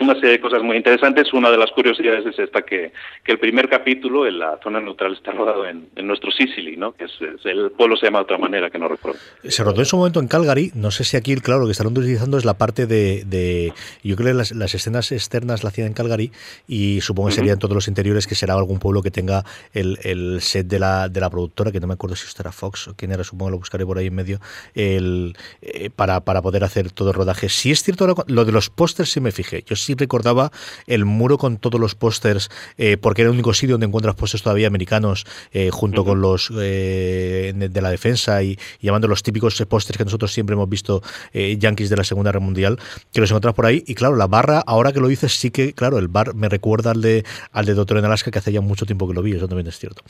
[0.00, 1.32] una serie de cosas muy interesantes.
[1.32, 5.12] Una de las curiosidades es esta que, que el primer capítulo en la zona neutral
[5.12, 6.92] está rodado en, nuestro Sicily, ¿no?
[6.92, 7.12] que es,
[7.44, 9.18] el pueblo se llama de otra manera, que no recuerdo.
[9.44, 10.72] Se rodó en su momento en Calgary.
[10.74, 13.24] No sé si aquí, claro, lo que están utilizando es la parte de...
[13.24, 16.32] de yo creo que las, las, escenas externas la hacían en Calgary
[16.66, 20.40] y supongo que serían todos los interiores, que será algún pueblo que tenga el, el,
[20.40, 22.94] set de la, de la productora, que no me acuerdo si esto era Fox o
[22.96, 24.40] quién era, supongo que lo buscaré por ahí en medio,
[24.74, 27.48] el, eh, para, para poder hacer todo el rodaje.
[27.48, 29.62] Si es cierto, lo de los pósters sí me fijé.
[29.66, 30.50] Yo sí recordaba
[30.86, 34.42] el muro con todos los pósters, eh, porque era el único sitio donde encuentras pósters
[34.42, 39.98] todavía americanos eh, junto con los eh, de la defensa y, llamando los típicos pósters
[39.98, 42.78] que nosotros siempre hemos visto yankees de la Segunda Guerra Mundial,
[43.12, 43.84] que los encuentras por ahí.
[43.86, 46.90] Y claro, la barra, ahora que lo dices, sí que, claro, el bar me recuerda
[46.90, 49.32] al de, al de Doctor en Alaska, que hace ya mucho tiempo que lo vi,
[49.32, 50.02] eso también es cierto.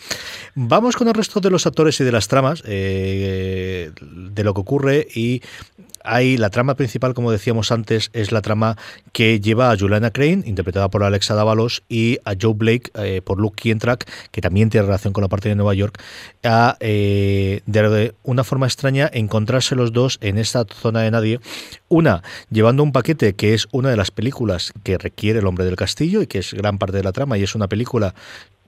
[0.54, 3.92] Vamos con el resto de los actores y de las tramas, de
[4.36, 5.42] lo que ocurre y
[6.04, 8.76] hay la trama principal, como decíamos antes, es la trama
[9.12, 13.40] que lleva a Juliana Crane, interpretada por Alexa Dávalos, y a Joe Blake eh, por
[13.40, 16.00] Luke Kientrak, que también tiene relación con la parte de Nueva York,
[16.44, 21.40] a eh, de una forma extraña encontrarse los dos en esta zona de nadie.
[21.88, 25.76] Una, llevando un paquete que es una de las películas que requiere El hombre del
[25.76, 28.14] castillo y que es gran parte de la trama, y es una película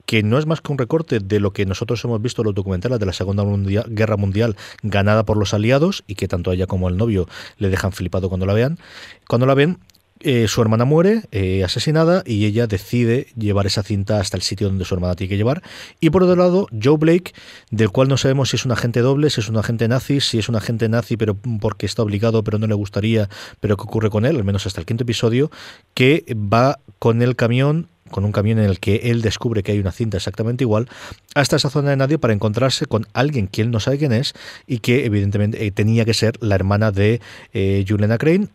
[0.07, 2.55] que no es más que un recorte de lo que nosotros hemos visto en los
[2.55, 3.43] documentales de la Segunda
[3.87, 7.91] Guerra Mundial ganada por los aliados y que tanto ella como el novio le dejan
[7.91, 8.79] flipado cuando la vean.
[9.27, 9.79] Cuando la ven,
[10.21, 14.67] eh, su hermana muere, eh, asesinada, y ella decide llevar esa cinta hasta el sitio
[14.67, 15.61] donde su hermana tiene que llevar.
[15.99, 17.33] Y por otro lado, Joe Blake,
[17.69, 20.39] del cual no sabemos si es un agente doble, si es un agente nazi, si
[20.39, 24.09] es un agente nazi, pero porque está obligado, pero no le gustaría, pero ¿qué ocurre
[24.09, 24.37] con él?
[24.37, 25.51] Al menos hasta el quinto episodio,
[25.93, 29.79] que va con el camión con un camión en el que él descubre que hay
[29.79, 30.87] una cinta exactamente igual,
[31.35, 34.33] hasta esa zona de nadie para encontrarse con alguien que él no sabe quién es
[34.65, 37.21] y que evidentemente eh, tenía que ser la hermana de
[37.53, 38.47] eh, Juliana Crane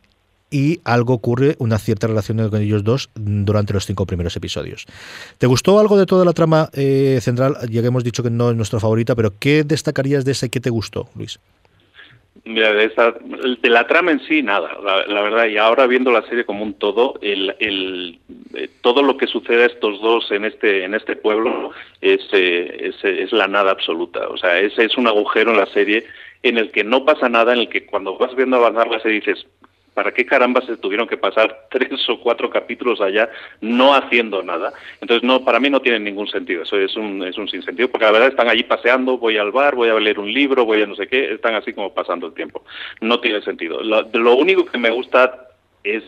[0.53, 4.85] y algo ocurre, una cierta relación con ellos dos durante los cinco primeros episodios.
[5.39, 7.57] ¿Te gustó algo de toda la trama eh, central?
[7.71, 10.51] Ya que hemos dicho que no es nuestra favorita, pero ¿qué destacarías de esa y
[10.51, 11.41] qué te gustó, Luis?
[12.45, 12.91] Mira, de,
[13.63, 14.77] de la trama en sí, nada,
[15.07, 18.19] la, verdad, y ahora viendo la serie como un todo, el, el,
[18.55, 22.91] eh, todo lo que sucede a estos dos en este, en este pueblo es, eh,
[22.91, 24.27] es, es, la nada absoluta.
[24.29, 26.05] O sea, ese es un agujero en la serie
[26.43, 29.21] en el que no pasa nada, en el que cuando vas viendo avanzar la serie
[29.21, 29.47] dices,
[29.95, 33.29] ¿Para qué caramba se tuvieron que pasar tres o cuatro capítulos allá
[33.61, 34.73] no haciendo nada?
[35.01, 36.63] Entonces, no, para mí no tiene ningún sentido.
[36.63, 39.75] Eso es un, es un sinsentido, porque la verdad están allí paseando, voy al bar,
[39.75, 42.35] voy a leer un libro, voy a no sé qué, están así como pasando el
[42.35, 42.65] tiempo.
[43.01, 43.83] No tiene sentido.
[43.83, 45.49] Lo, lo único que me gusta
[45.85, 46.03] es,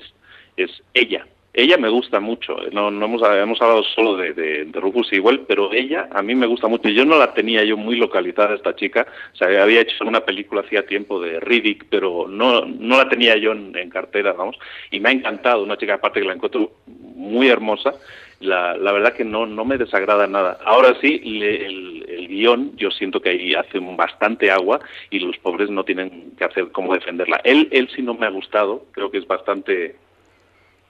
[0.56, 5.12] es ella, ella me gusta mucho, no, no hemos, hablado solo de, de, de Rufus
[5.12, 6.88] igual, pero ella a mí me gusta mucho.
[6.88, 10.62] Yo no la tenía yo muy localizada esta chica, o sea, había hecho una película
[10.62, 14.58] hacía tiempo de Riddick, pero no, no la tenía yo en, cartera, vamos,
[14.90, 17.94] y me ha encantado, una chica aparte que la encuentro muy hermosa,
[18.40, 20.58] la, la verdad que no, no me desagrada nada.
[20.64, 25.70] Ahora sí, el, el guion yo siento que ahí hace bastante agua y los pobres
[25.70, 27.40] no tienen que hacer cómo defenderla.
[27.44, 29.94] Él, él sí no me ha gustado, creo que es bastante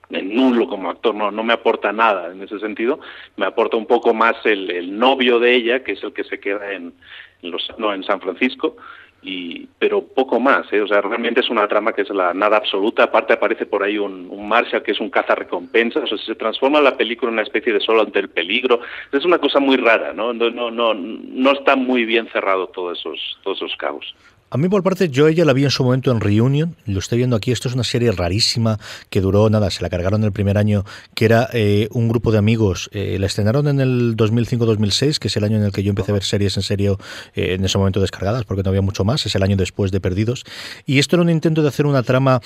[0.09, 2.99] nulo como actor, no, no me aporta nada en ese sentido,
[3.37, 6.39] me aporta un poco más el, el novio de ella, que es el que se
[6.39, 6.93] queda en,
[7.41, 8.75] los, no, en San Francisco,
[9.21, 10.81] y, pero poco más, ¿eh?
[10.81, 13.97] o sea, realmente es una trama que es la nada absoluta, aparte aparece por ahí
[13.97, 17.41] un, un Marshall que es un cazarrecompensas, o sea, se transforma la película en una
[17.41, 20.31] especie de solo ante el peligro, es una cosa muy rara, ¿no?
[20.31, 24.13] No, no, no, no está muy bien cerrado todos esos, todos esos cabos.
[24.51, 27.17] A mí por parte, yo ella la vi en su momento en Reunion, lo estoy
[27.17, 28.79] viendo aquí, esto es una serie rarísima
[29.09, 32.37] que duró, nada, se la cargaron el primer año, que era eh, un grupo de
[32.37, 35.89] amigos, eh, la estrenaron en el 2005-2006, que es el año en el que yo
[35.89, 36.99] empecé a ver series en serio,
[37.33, 39.99] eh, en ese momento descargadas, porque no había mucho más, es el año después de
[39.99, 40.43] Perdidos,
[40.85, 42.39] y esto era un intento de hacer una trama,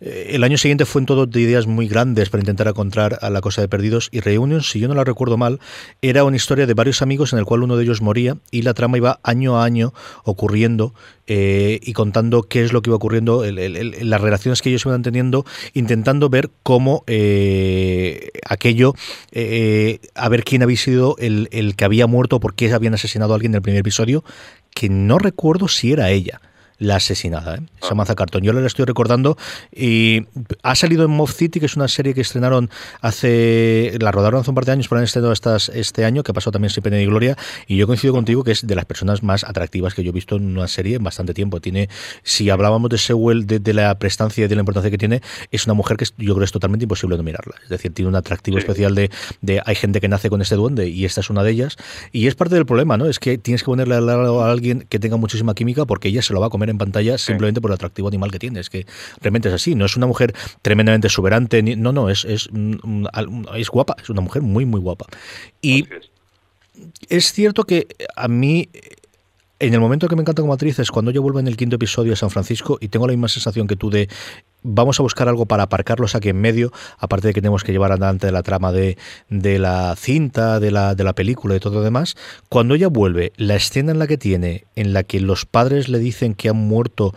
[0.00, 3.40] el año siguiente fue en todo de ideas muy grandes para intentar encontrar a la
[3.40, 5.60] cosa de Perdidos, y Reunion, si yo no la recuerdo mal,
[6.02, 8.74] era una historia de varios amigos en el cual uno de ellos moría, y la
[8.74, 10.92] trama iba año a año ocurriendo,
[11.26, 14.84] eh, y contando qué es lo que iba ocurriendo, el, el, las relaciones que ellos
[14.86, 18.94] iban teniendo, intentando ver cómo eh, aquello,
[19.32, 23.32] eh, a ver quién había sido el, el que había muerto, por qué habían asesinado
[23.32, 24.24] a alguien en el primer episodio,
[24.74, 26.40] que no recuerdo si era ella
[26.84, 27.60] la asesinada, ¿eh?
[27.80, 28.42] Samantha Carton.
[28.42, 29.36] Yo la estoy recordando
[29.74, 30.26] y
[30.62, 32.70] ha salido en Moth City, que es una serie que estrenaron
[33.00, 36.30] hace, la rodaron hace un par de años, pero han estrenado estas, este año, que
[36.30, 38.84] ha pasado también sin pena ni gloria, y yo coincido contigo que es de las
[38.84, 41.60] personas más atractivas que yo he visto en una serie en bastante tiempo.
[41.60, 41.88] Tiene,
[42.22, 45.66] si hablábamos de Sewell, de, de la prestancia y de la importancia que tiene, es
[45.66, 47.54] una mujer que yo creo que es totalmente imposible no mirarla.
[47.62, 48.60] Es decir, tiene un atractivo sí.
[48.60, 51.50] especial de, de, hay gente que nace con este duende y esta es una de
[51.50, 51.76] ellas,
[52.12, 53.06] y es parte del problema, ¿no?
[53.06, 56.22] Es que tienes que ponerle al lado a alguien que tenga muchísima química porque ella
[56.22, 58.60] se lo va a comer en pantalla simplemente por el atractivo animal que tiene.
[58.60, 58.86] Es que
[59.20, 59.74] realmente es así.
[59.74, 61.62] No es una mujer tremendamente exuberante.
[61.62, 62.48] Ni, no, no, es, es,
[63.56, 63.96] es guapa.
[64.02, 65.06] Es una mujer muy, muy guapa.
[65.62, 65.86] Y
[67.08, 68.68] es cierto que a mí
[69.60, 71.76] en el momento que me encanta como actriz es cuando yo vuelvo en el quinto
[71.76, 74.08] episodio a San Francisco y tengo la misma sensación que tú de
[74.62, 77.92] vamos a buscar algo para aparcarlos aquí en medio, aparte de que tenemos que llevar
[77.92, 81.82] adelante la trama de, de la cinta, de la, de la película y todo lo
[81.82, 82.16] demás.
[82.48, 85.98] Cuando ella vuelve, la escena en la que tiene, en la que los padres le
[85.98, 87.14] dicen que han muerto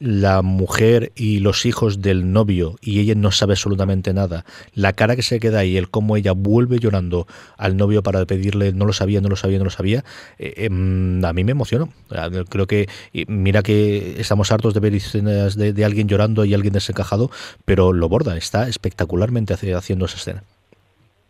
[0.00, 5.16] la mujer y los hijos del novio y ella no sabe absolutamente nada, la cara
[5.16, 8.92] que se queda ahí, el cómo ella vuelve llorando al novio para pedirle no lo
[8.92, 10.04] sabía, no lo sabía, no lo sabía,
[10.38, 11.92] eh, eh, a mí me emocionó.
[12.48, 12.88] Creo que,
[13.26, 17.30] mira que estamos hartos de ver escenas de alguien llorando y alguien desencajado,
[17.64, 20.44] pero lo borda, está espectacularmente haciendo esa escena.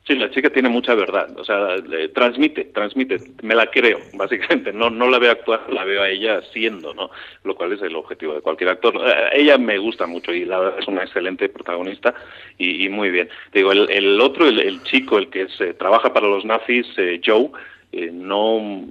[0.09, 1.77] Sí, la chica tiene mucha verdad, o sea,
[2.15, 6.41] transmite, transmite, me la creo, básicamente, no, no la veo actuar, la veo a ella
[6.51, 7.11] siendo, ¿no?
[7.45, 8.95] Lo cual es el objetivo de cualquier actor.
[8.97, 12.15] Eh, ella me gusta mucho y la verdad es una excelente protagonista
[12.57, 13.29] y, muy bien.
[13.53, 17.51] Digo, el, el otro, el, chico, el que se trabaja para los nazis, eh, Joe,
[17.93, 18.89] eh, no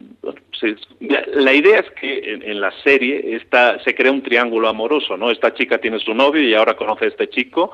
[0.99, 5.31] la idea es que en, la serie esta, se crea un triángulo amoroso, ¿no?
[5.31, 7.71] Esta chica tiene su novio y ahora conoce a este chico,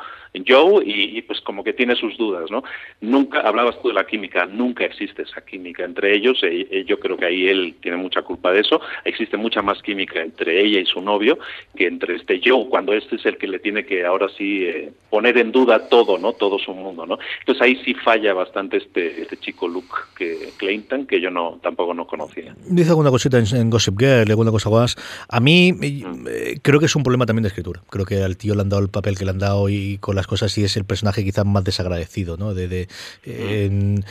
[0.47, 2.63] Joe, y, y, pues como que tiene sus dudas, ¿no?
[3.01, 6.99] Nunca, hablabas tú de la química, nunca existe esa química entre ellos, eh, eh, yo
[6.99, 10.79] creo que ahí él tiene mucha culpa de eso, existe mucha más química entre ella
[10.79, 11.37] y su novio
[11.75, 14.91] que entre este Joe, cuando este es el que le tiene que ahora sí eh,
[15.09, 16.33] poner en duda todo, ¿no?
[16.33, 17.19] Todo su mundo, ¿no?
[17.39, 21.93] Entonces ahí sí falla bastante este, este chico Luke que Clayton, que yo no tampoco
[21.93, 22.55] no conocía.
[22.73, 24.95] Dice alguna cosita en, en Gossip Girl, alguna cosa más.
[25.29, 27.81] A mí eh, creo que es un problema también de escritura.
[27.89, 30.15] Creo que al tío le han dado el papel que le han dado y con
[30.15, 32.53] las cosas y es el personaje quizás más desagradecido, ¿no?
[32.53, 32.87] De, de
[33.25, 34.01] eh,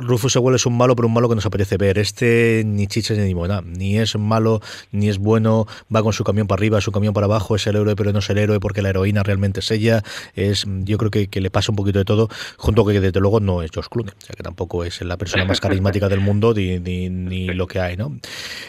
[0.00, 1.98] Rufus Sewell es un malo, pero un malo que nos apetece ver.
[1.98, 6.46] Este ni chicha ni buena, ni es malo ni es bueno, va con su camión
[6.46, 8.82] para arriba, su camión para abajo, es el héroe pero no es el héroe porque
[8.82, 10.02] la heroína realmente es ella.
[10.34, 13.40] Es, yo creo que, que le pasa un poquito de todo, junto que desde luego
[13.40, 16.54] no es Josh Clooney, o sea que tampoco es la persona más carismática del mundo
[16.54, 18.01] ni, ni, ni, lo que hay, ¿no?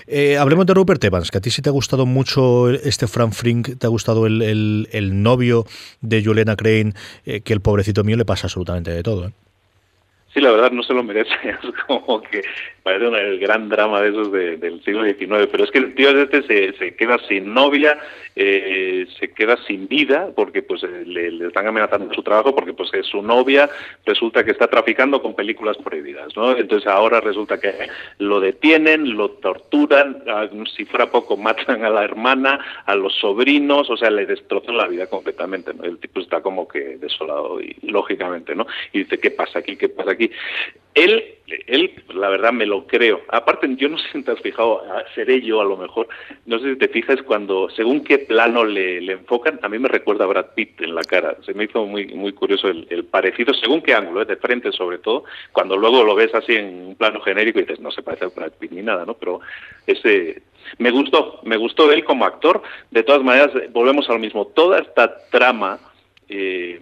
[0.07, 3.33] Eh, hablemos de Rupert Evans, que a ti sí te ha gustado mucho este Frank
[3.33, 4.41] Frink, te ha gustado el,
[4.91, 5.65] el, novio
[6.01, 6.93] de Juliana Crane,
[7.25, 9.33] eh, que el pobrecito mío le pasa absolutamente de todo, ¿eh?
[10.33, 12.41] Sí, la verdad no se lo merece, es como que
[12.81, 15.93] parece un, el gran drama de esos de, del siglo XIX, pero es que el
[15.93, 17.99] tío este se, se queda sin novia,
[18.35, 22.89] eh, se queda sin vida, porque pues eh, le, están amenazando su trabajo, porque pues
[23.03, 23.69] su novia
[24.05, 26.57] resulta que está traficando con películas prohibidas, ¿no?
[26.57, 27.71] Entonces ahora resulta que
[28.17, 30.23] lo detienen, lo torturan,
[30.75, 34.87] si fuera poco matan a la hermana, a los sobrinos, o sea, le destrozan la
[34.87, 35.83] vida completamente, ¿no?
[35.83, 38.65] El tipo está como que desolado y lógicamente, ¿no?
[38.91, 39.75] Y dice, ¿qué pasa aquí?
[39.75, 40.22] ¿Qué pasa aquí?
[40.95, 41.23] Él,
[41.67, 43.21] él, la verdad, me lo creo.
[43.29, 46.07] Aparte, yo no sé si te has fijado, ah, seré yo a lo mejor,
[46.45, 50.25] no sé si te fijas cuando, según qué plano le, enfocan, a mí me recuerda
[50.25, 51.37] a Brad Pitt en la cara.
[51.45, 54.25] Se me hizo muy muy curioso el, parecido, según qué ángulo, ¿eh?
[54.25, 57.79] de frente sobre todo, cuando luego lo ves así en un plano genérico y dices,
[57.79, 59.15] no se parece a Brad Pitt ni nada, ¿no?
[59.15, 59.39] Pero
[59.87, 60.43] ese...
[60.77, 62.61] Me gustó, me gustó él como actor.
[62.89, 64.47] De todas maneras, volvemos a lo mismo.
[64.47, 65.79] Toda esta trama...
[66.29, 66.79] Eh,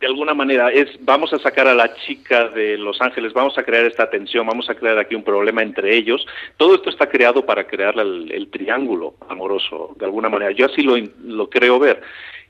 [0.00, 3.62] de alguna manera es vamos a sacar a la chica de Los Ángeles, vamos a
[3.62, 6.26] crear esta tensión, vamos a crear aquí un problema entre ellos.
[6.56, 10.52] Todo esto está creado para crear el, triángulo amoroso, de alguna manera.
[10.52, 12.00] Yo así lo, lo creo ver.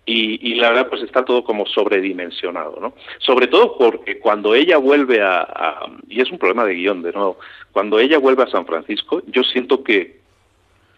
[0.07, 2.95] Y, la verdad, pues está todo como sobredimensionado, ¿no?
[3.19, 7.39] Sobre todo porque cuando ella vuelve a, y es un problema de guion, de nuevo,
[7.71, 10.19] cuando ella vuelve a San Francisco, yo siento que,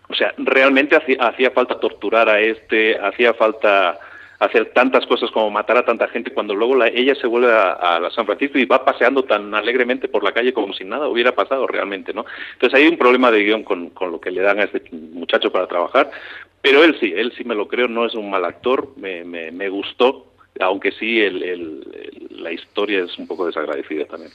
[0.09, 3.99] o sea, realmente hacía falta torturar a este, hacía falta
[4.43, 8.11] hacer tantas cosas como matar a tanta gente cuando luego la, ella se vuelve a,
[8.13, 11.67] San Francisco y va paseando tan alegremente por la calle como si nada hubiera pasado
[11.69, 12.27] realmente, ¿no?
[12.55, 15.53] Entonces hay un problema de guion con, con lo que le dan a este muchacho
[15.53, 16.11] para trabajar,
[16.61, 19.53] pero él sí, él sí me lo creo, no es un mal actor, me, me,
[19.53, 21.21] me gustó, aunque sí
[22.31, 24.33] la historia es un poco desagradecida también.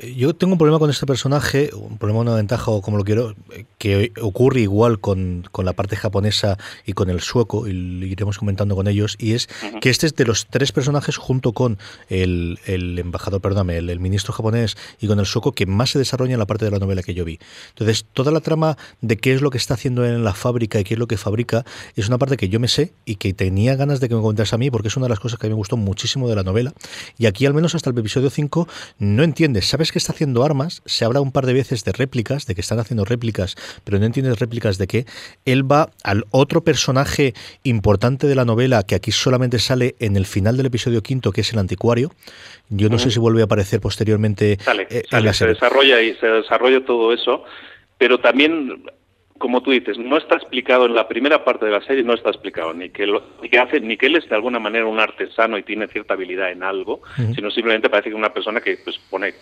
[0.00, 3.04] Eh, yo tengo un problema con este personaje, un problema, una ventaja o como lo
[3.04, 3.34] quiero,
[3.78, 8.74] que ocurre igual con, la parte japonesa y con el sueco, y lo iremos comentando
[8.74, 9.48] con ellos, y es
[9.80, 11.78] que este es de los tres personajes junto con
[12.08, 16.38] el, embajador, perdóname, el, ministro japonés y con el sueco que más se desarrolla en
[16.38, 17.38] la parte de la novela que yo vi.
[17.70, 20.84] Entonces, toda la trama de qué es lo que está haciendo en la fábrica y
[20.84, 21.64] qué es lo que fabrica
[21.96, 24.52] es una parte que yo me sé y que tenía ganas de que me comentaras
[24.52, 26.36] a mí porque es una de las cosas que a mí me gustó muchísimo de
[26.36, 26.72] la novela.
[27.18, 28.68] Y aquí, al menos hasta el episodio 5,
[28.98, 32.46] no entiendes sabes que está haciendo armas, se habla un par de veces de réplicas,
[32.46, 35.06] de que están haciendo réplicas, pero no entiendes réplicas de qué.
[35.44, 40.26] Él va al otro personaje importante de la novela, que aquí solamente sale en el
[40.26, 42.10] final del episodio quinto, que es el anticuario.
[42.68, 44.58] Yo no sé si vuelve a aparecer posteriormente.
[44.90, 47.44] Eh, se desarrolla y se desarrolla todo eso,
[47.98, 48.82] pero también
[49.38, 52.30] como tú dices, no está explicado en la primera parte de la serie, no está
[52.30, 55.00] explicado ni que, lo, ni que hace, ni que él es de alguna manera un
[55.00, 57.00] artesano y tiene cierta habilidad en algo,
[57.34, 59.34] sino simplemente parece que es una persona que pues pone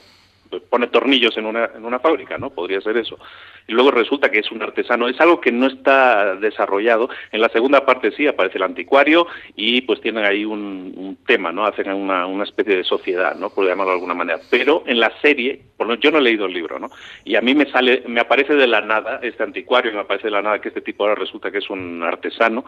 [0.71, 2.51] pone tornillos en una, en una fábrica, ¿no?
[2.51, 3.19] Podría ser eso.
[3.67, 5.09] Y luego resulta que es un artesano.
[5.09, 7.09] Es algo que no está desarrollado.
[7.33, 9.27] En la segunda parte sí aparece el anticuario
[9.57, 11.65] y pues tienen ahí un, tema, ¿no?
[11.65, 13.49] Hacen una, una, especie de sociedad, ¿no?
[13.49, 14.41] Por llamarlo de alguna manera.
[14.51, 16.91] Pero en la serie, por yo no he leído el libro, ¿no?
[17.25, 20.33] Y a mí me sale, me aparece de la nada este anticuario, me aparece de
[20.33, 22.65] la nada que este tipo ahora resulta que es un artesano.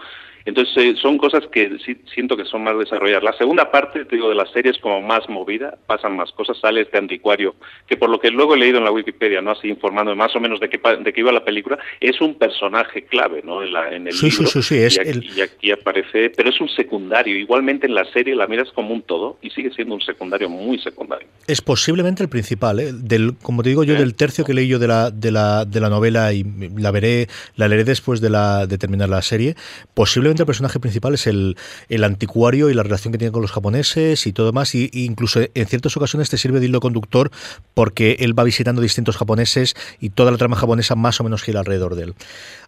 [0.47, 3.23] Entonces eh, son cosas que sí siento que son más desarrolladas.
[3.23, 6.59] La segunda parte, te digo, de la serie es como más movida, pasan más cosas,
[6.59, 7.55] sale este anticuario
[7.87, 10.41] que por lo que luego he leído en la Wikipedia, no así informando más o
[10.41, 13.63] menos de qué, de qué iba la película, es un personaje clave ¿no?
[13.63, 14.47] en, la, en el sí, libro.
[14.47, 17.37] Sí, sí, es y, aquí, y aquí aparece, pero es un secundario.
[17.37, 20.79] Igualmente en la serie la miras como un todo y sigue siendo un secundario muy
[20.79, 21.29] secundario.
[21.47, 22.93] Es posiblemente el principal, ¿eh?
[22.93, 25.81] del, como te digo yo, del tercio que leí yo de la, de la, de
[25.81, 26.45] la novela y
[26.77, 29.55] la veré, la leeré después de, la, de terminar la serie.
[29.95, 31.57] Posiblemente el personaje principal es el,
[31.89, 35.41] el anticuario y la relación que tiene con los japoneses y todo más, y, incluso
[35.55, 37.31] en ciertas ocasiones te sirve de hilo conductor
[37.75, 41.61] porque él va visitando distintos japoneses y toda la trama japonesa más o menos gira
[41.61, 42.15] alrededor de él.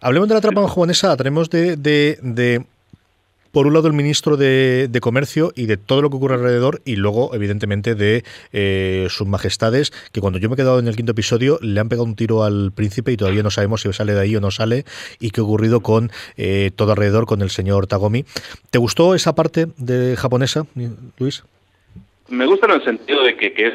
[0.01, 2.65] Hablemos de la trama japonesa, tenemos de, de,
[3.53, 6.97] por un lado el ministro de, Comercio y de todo lo que ocurre alrededor y
[6.97, 11.13] luego evidentemente de eh, sus majestades que cuando yo me he quedado en el quinto
[11.13, 14.21] episodio le han pegado un tiro al príncipe y todavía no sabemos si sale de
[14.21, 14.85] ahí o no sale
[15.21, 18.25] y qué ha ocurrido con eh, todo alrededor con el señor Tagomi.
[18.71, 20.67] ¿Te gustó esa parte de japonesa,
[21.19, 21.45] Luis?
[22.29, 23.75] Me gusta en el sentido de que, es...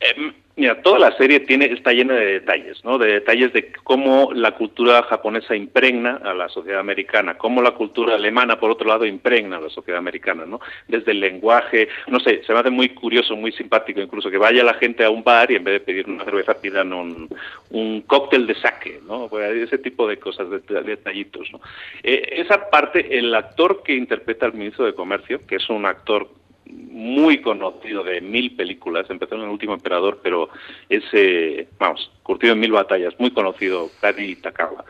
[0.00, 2.96] Em, Mira, toda la serie tiene, está llena de detalles, ¿no?
[2.96, 8.14] De detalles de cómo la cultura japonesa impregna a la sociedad americana, cómo la cultura
[8.14, 10.60] alemana, por otro lado, impregna a la sociedad americana, ¿no?
[10.86, 14.62] Desde el lenguaje, no sé, se me hace muy curioso, muy simpático, incluso que vaya
[14.62, 17.28] la gente a un bar y en vez de pedir una cerveza pidan un,
[18.06, 19.28] cóctel de sake, ¿no?
[19.40, 21.60] Ese tipo de cosas, de, detallitos, ¿no?
[22.04, 26.28] Eh, esa parte, el actor que interpreta al ministro de Comercio, que es un actor
[26.66, 30.48] muy conocido de mil películas, empezó en El último emperador, pero
[30.88, 31.04] es,
[31.78, 34.84] vamos, curtido en mil batallas, muy conocido, Kari Takawa.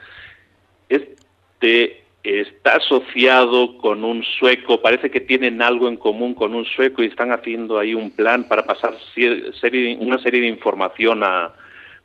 [0.89, 7.03] Este está asociado con un sueco, parece que tienen algo en común con un sueco
[7.03, 11.53] y están haciendo ahí un plan para pasar una serie de información a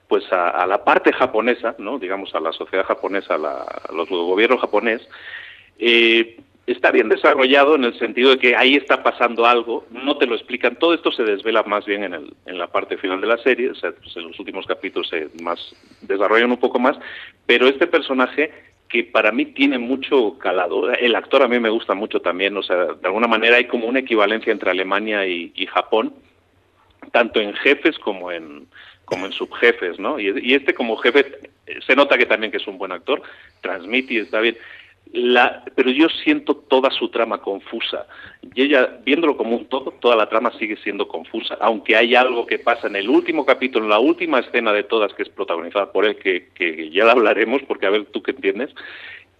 [0.10, 2.00] pues a, la parte japonesa, ¿no?
[2.00, 5.08] digamos a la sociedad japonesa, a, los gobiernos japonés,
[5.78, 6.36] eh,
[6.72, 10.36] está bien desarrollado en el sentido de que ahí está pasando algo, no te lo
[10.36, 13.38] explican, todo esto se desvela más bien en, el, en la parte final de la
[13.38, 15.60] serie, o sea, pues en los últimos capítulos se más
[16.02, 16.98] desarrollan un poco más,
[17.46, 18.52] pero este personaje
[18.90, 22.64] que para mí tiene mucho calado, el actor a mí me gusta mucho también, o
[22.64, 26.14] sea, de alguna manera hay como una equivalencia entre Alemania y, Japón,
[27.12, 28.68] tanto en jefes como en
[29.06, 30.20] como en subjefes, ¿no?
[30.20, 31.26] Y, este como jefe
[31.86, 33.22] se nota que también que es un buen actor,
[33.62, 34.56] transmite y está bien.
[35.12, 38.06] La, pero yo siento toda su trama confusa.
[38.54, 41.58] Y ella, viéndolo como un todo, toda la trama sigue siendo confusa.
[41.62, 45.14] Aunque hay algo que pasa en el último capítulo, en la última escena de todas,
[45.14, 48.32] que es protagonizada por él, que, que ya la hablaremos, porque a ver tú qué
[48.32, 48.70] entiendes.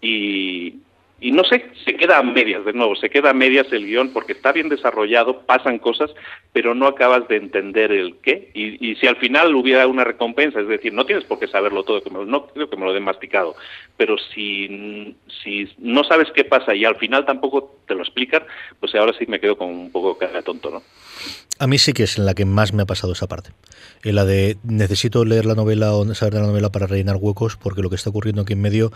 [0.00, 0.74] Y,
[1.20, 4.12] y no sé, se queda a medias, de nuevo, se queda a medias el guion
[4.12, 6.10] porque está bien desarrollado, pasan cosas,
[6.52, 8.50] pero no acabas de entender el qué.
[8.54, 12.02] Y, si al final hubiera una recompensa, es decir, no tienes por qué saberlo todo,
[12.24, 13.54] no creo que me lo den masticado,
[13.96, 18.42] pero si, si no sabes qué pasa y al final tampoco te lo explican,
[18.78, 20.82] pues ahora sí me quedo con un poco cara tonto, ¿no?
[21.60, 23.50] A mí sí que es en la que más me ha pasado esa parte.
[24.02, 27.58] En la de necesito leer la novela o saber de la novela para rellenar huecos,
[27.58, 28.90] porque lo que está ocurriendo aquí en medio.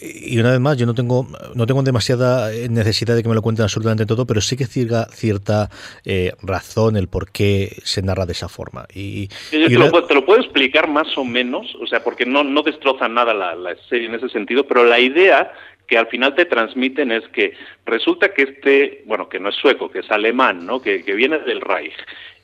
[0.00, 3.42] Y una vez más, yo no tengo, no tengo demasiada necesidad de que me lo
[3.42, 5.70] cuenten absolutamente todo, pero sí que cierta, cierta
[6.04, 8.86] eh, razón el por qué se narra de esa forma.
[8.94, 13.34] Y, te, lo, puedo explicar más o menos, o sea, porque no, no destroza nada
[13.34, 15.52] la, la serie en ese sentido, pero la idea
[15.86, 17.52] que al final te transmiten es que
[17.84, 20.80] resulta que este, bueno, que no es sueco, que es alemán, ¿no?
[20.80, 21.92] que, viene del Reich,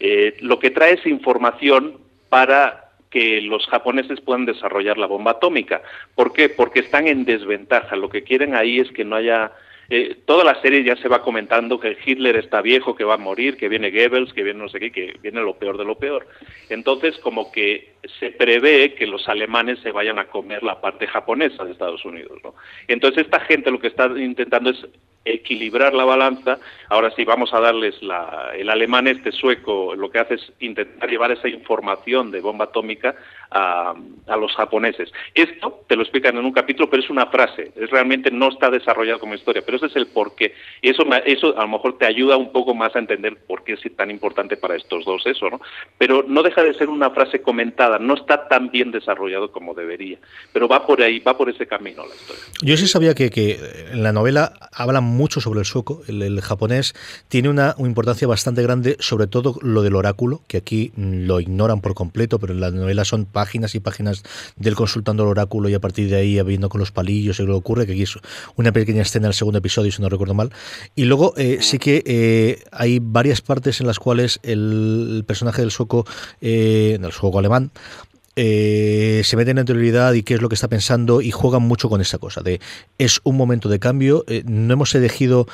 [0.01, 1.99] eh, lo que trae es información
[2.29, 5.83] para que los japoneses puedan desarrollar la bomba atómica.
[6.15, 6.49] ¿Por qué?
[6.49, 7.97] Porque están en desventaja.
[7.97, 9.53] Lo que quieren ahí es que no haya
[9.91, 13.19] eh, toda la serie ya se va comentando que Hitler está viejo, que va a
[13.19, 15.97] morir, que viene Goebbels, que viene no sé qué, que viene lo peor de lo
[15.97, 16.27] peor.
[16.69, 21.65] Entonces, como que se prevé que los alemanes se vayan a comer la parte japonesa
[21.65, 22.39] de Estados Unidos.
[22.45, 22.55] ¿no?
[22.87, 24.87] Entonces, esta gente lo que está intentando es
[25.25, 26.59] equilibrar la balanza.
[26.89, 31.09] Ahora sí, vamos a darles la, el alemán este sueco, lo que hace es intentar
[31.09, 33.15] llevar esa información de bomba atómica
[33.51, 33.95] a,
[34.39, 35.11] los japoneses.
[35.35, 38.71] Esto te lo explican en un capítulo, pero es una frase, es realmente no está
[38.71, 40.55] desarrollado como historia, pero ese es el porqué.
[40.83, 43.73] Y eso, eso a lo mejor te ayuda un poco más a entender por qué
[43.75, 45.61] es tan importante para estos dos eso, ¿no?
[45.97, 50.19] Pero no deja de ser una frase comentada, no está tan bien desarrollado como debería,
[50.53, 52.45] pero va por ahí, va por ese camino la historia.
[52.63, 53.59] Yo sí sabía que, que
[53.93, 56.95] en la novela hablan mucho sobre el sueco, el, japonés
[57.29, 61.95] tiene una, importancia bastante grande, sobre todo lo del oráculo, que aquí lo ignoran por
[61.95, 64.23] completo, pero en la novela son páginas y páginas
[64.57, 67.49] del consultando el oráculo y a partir de ahí viendo con los palillos y lo
[67.55, 68.17] que ocurre, que aquí es
[68.57, 70.51] una pequeña escena en el segundo episodio, si no recuerdo mal.
[70.95, 75.71] Y luego eh, sí que eh, hay varias partes en las cuales el, personaje del
[75.71, 76.07] sueco,
[76.41, 77.71] eh, del sueco alemán,
[78.41, 81.63] eh, se mete en la interioridad y qué es lo que está pensando y juegan
[81.63, 82.61] mucho con esa cosa de
[82.97, 85.49] es un momento de cambio, no hemos elegido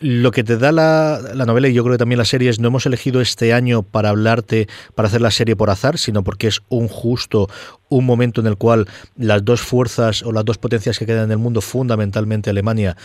[0.00, 2.68] lo que te da la, novela y yo creo que también la serie es no
[2.68, 6.62] hemos elegido este año para hablarte, para hacer la serie por azar, sino porque es
[6.68, 7.48] un justo,
[7.88, 8.86] un momento en el cual
[9.16, 12.96] las dos fuerzas o las dos potencias que quedan en el mundo, fundamentalmente Alemania,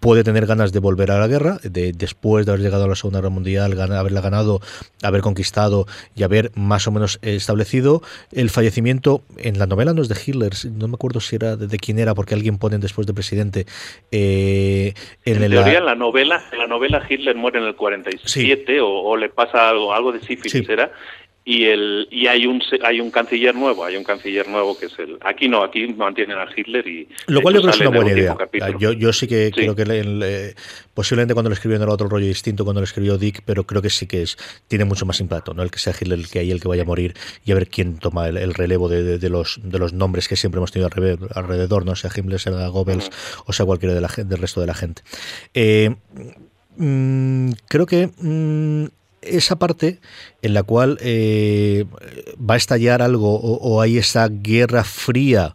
[0.00, 2.94] puede tener ganas de volver a la guerra, de, después de haber llegado a la
[2.94, 4.60] Segunda Guerra Mundial, haberla ganado,
[5.02, 8.02] haber conquistado y haber más o menos establecido.
[8.32, 11.78] El fallecimiento en la novela no es de Hitler, no me acuerdo si era de,
[11.78, 13.66] quién era, porque alguien pone después de presidente.
[14.10, 14.94] Eh,
[15.24, 19.28] en, en teoría, la novela, en la novela Hitler muere en el 47 o, le
[19.28, 20.92] pasa algo, algo de sífilis, era,
[21.44, 24.98] y el y hay un hay un canciller nuevo hay un canciller nuevo que es
[24.98, 27.98] el aquí no aquí mantienen a Hitler y lo cual yo creo que es una
[27.98, 28.36] buena idea.
[28.78, 30.54] Yo, yo sí que creo que
[30.92, 33.80] posiblemente cuando lo escribió no era otro rollo distinto cuando lo escribió Dick pero creo
[33.80, 34.36] que sí que es
[34.68, 36.82] tiene mucho más impacto no el que sea Hitler el que hay el que vaya
[36.82, 37.14] a morir
[37.44, 40.72] y a ver quién toma el, relevo de, los de los nombres que siempre hemos
[40.72, 40.90] tenido
[41.34, 43.10] alrededor no sea Himmler sea Goebbels
[43.46, 45.02] o sea cualquiera de la, del resto de la gente.
[45.54, 45.94] Eh,
[46.76, 48.86] mm, creo que mm,
[49.22, 50.00] esa parte
[50.42, 51.84] en la cual eh,
[52.38, 55.54] va a estallar algo o, o, hay esa guerra fría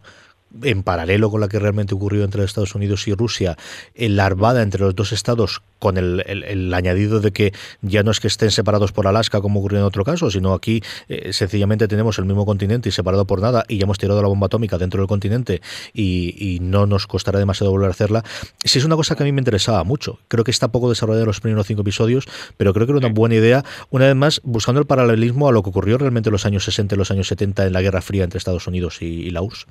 [0.62, 3.56] en paralelo con la que realmente ocurrió entre Estados Unidos y Rusia,
[3.96, 7.52] larvada entre los dos estados con el, añadido de que
[7.82, 10.82] ya no es que estén separados por Alaska como ocurrió en otro caso, sino aquí
[11.08, 14.28] eh, sencillamente tenemos el mismo continente y separado por nada y ya hemos tirado la
[14.28, 15.60] bomba atómica dentro del continente
[15.92, 18.24] y, no nos costará demasiado volver a hacerla.
[18.64, 20.18] Sí es una cosa que a mí me interesaba mucho.
[20.28, 22.26] Creo que está poco desarrollada en los primeros cinco episodios,
[22.56, 25.62] pero creo que era una buena idea, una vez más buscando el paralelismo a lo
[25.62, 28.24] que ocurrió realmente en los años 60 y los años 70 en la Guerra Fría
[28.24, 29.66] entre Estados Unidos y la URSS.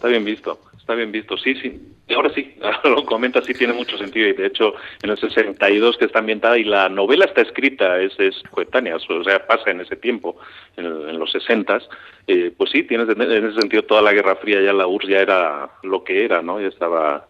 [0.00, 1.78] Está bien visto, está bien visto, sí, sí.
[2.16, 4.28] Ahora sí, lo comenta, sí tiene mucho sentido.
[4.28, 4.72] Y de hecho,
[5.02, 9.24] en el 62 que está ambientada y la novela está escrita, es, es coetánea, o
[9.24, 10.38] sea, pasa en ese tiempo,
[10.78, 11.82] en, los 60
[12.28, 15.20] eh, pues sí, tiene en ese sentido toda la Guerra Fría, ya la URSS ya
[15.20, 16.58] era lo que era, ¿no?
[16.58, 17.26] Ya estaba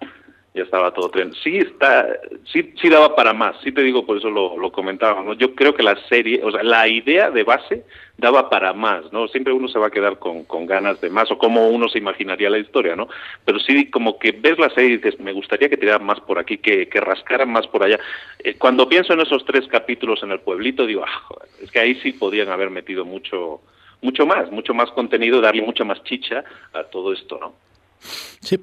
[0.53, 1.33] ya estaba todo tren.
[1.45, 2.09] Sí está,
[2.53, 5.75] sí, sí daba para más, sí te digo, por eso lo, lo comentaba, Yo creo
[5.75, 7.85] que la serie, o sea, la idea de base
[8.19, 9.29] daba para más, ¿no?
[9.29, 11.99] Siempre uno se va a quedar con, con ganas de más, o como uno se
[11.99, 13.09] imaginaría la historia, ¿no?
[13.45, 16.39] Pero sí como que ves la serie y dices, me gustaría que tiraran más por
[16.39, 18.01] aquí, que, que rascaran más por allá.
[18.41, 21.95] Eh, cuando pienso en esos tres capítulos en el pueblito, digo, ah, es que ahí
[22.03, 23.61] sí podían haber metido mucho,
[24.03, 27.55] mucho más, mucho más contenido, darle mucha más chicha a todo esto, ¿no?
[28.01, 28.59] Sí.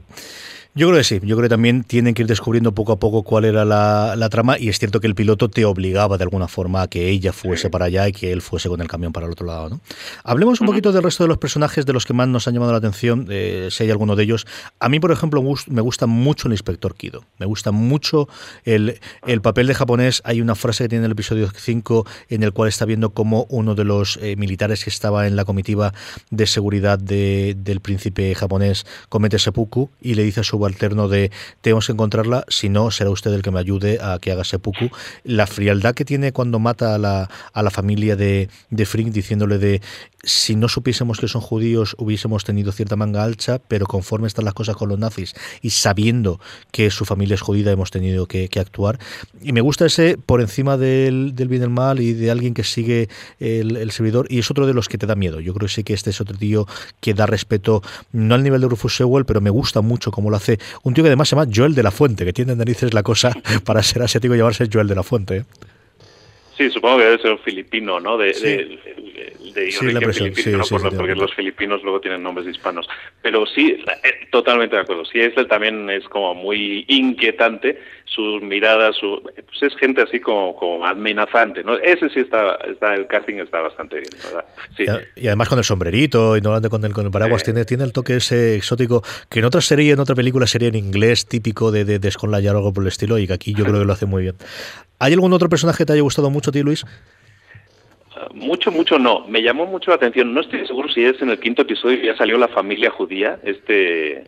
[0.77, 3.23] Yo creo que sí, yo creo que también tienen que ir descubriendo poco a poco
[3.23, 6.83] cuál era la, trama y es cierto que el piloto te obligaba de alguna forma
[6.83, 9.31] a que ella fuese para allá y que él fuese con el camión para el
[9.31, 9.69] otro lado.
[9.69, 9.81] ¿no?
[10.23, 12.73] Hablemos un poquito del resto de los personajes de los que más nos han llamado
[12.73, 14.45] la atención, eh, si hay alguno de ellos.
[14.79, 18.29] A mí, por ejemplo, me gusta mucho el inspector Kido, me gusta mucho
[18.63, 20.21] el, el papel de japonés.
[20.25, 23.47] Hay una frase que tiene en el episodio 5 en el cual está viendo cómo
[23.49, 25.91] uno de los eh, militares que estaba en la comitiva
[26.29, 31.87] de seguridad del príncipe japonés comete seppuku y le dice a su alterno de tenemos
[31.87, 34.89] que encontrarla, si no, será usted el que me ayude a que haga seppuku.
[35.23, 39.57] La frialdad que tiene cuando mata a la, a la familia de, de Frink diciéndole
[39.57, 39.81] de
[40.23, 44.53] si no supiésemos que son judíos hubiésemos tenido cierta manga alcha, pero conforme están las
[44.53, 46.39] cosas con los nazis y sabiendo
[46.71, 48.99] que su familia es judía hemos tenido que, actuar.
[49.41, 52.53] Y me gusta ese por encima del, del, bien y del mal y de alguien
[52.53, 53.07] que sigue
[53.39, 55.39] el, servidor y es otro de los que te da miedo.
[55.39, 56.67] Yo creo que sí que este es otro tío
[56.99, 60.37] que da respeto, no al nivel de Rufus Sewell, pero me gusta mucho cómo lo
[60.37, 60.56] hace.
[60.83, 63.31] Un tío que además se llama Joel de la Fuente, que tiene narices la cosa
[63.65, 65.37] para ser asiático y llamarse Joel de la Fuente.
[65.37, 65.43] ¿eh?
[66.57, 68.17] Sí, supongo que debe ser un filipino, ¿no?
[68.17, 72.87] De, de, sí, la filipino, sí, porque los filipinos luego tienen nombres hispanos.
[73.21, 75.05] Pero sí, eh, totalmente de acuerdo.
[75.05, 80.55] Sí, este también es como muy inquietante, sus miradas, su, pues es gente así como,
[80.55, 81.75] como amenazante, ¿no?
[81.77, 84.45] Ese sí está, está, el casting está bastante bien, ¿verdad?
[84.75, 84.85] Sí.
[85.15, 87.91] Y, además con el sombrerito y no con el, con el paraguas, tiene, tiene el
[87.93, 91.85] toque ese exótico que en otra serie, en otra película sería en inglés típico de,
[91.85, 94.05] de, de o algo por el estilo y que aquí yo creo que lo hace
[94.05, 94.35] muy bien.
[94.99, 96.85] ¿Hay algún otro personaje que te haya gustado mucho a ti, Luis?
[98.33, 99.27] Mucho, mucho no.
[99.27, 100.33] Me llamó mucho la atención.
[100.33, 104.25] No estoy seguro si es en el quinto episodio ya salió la familia judía, este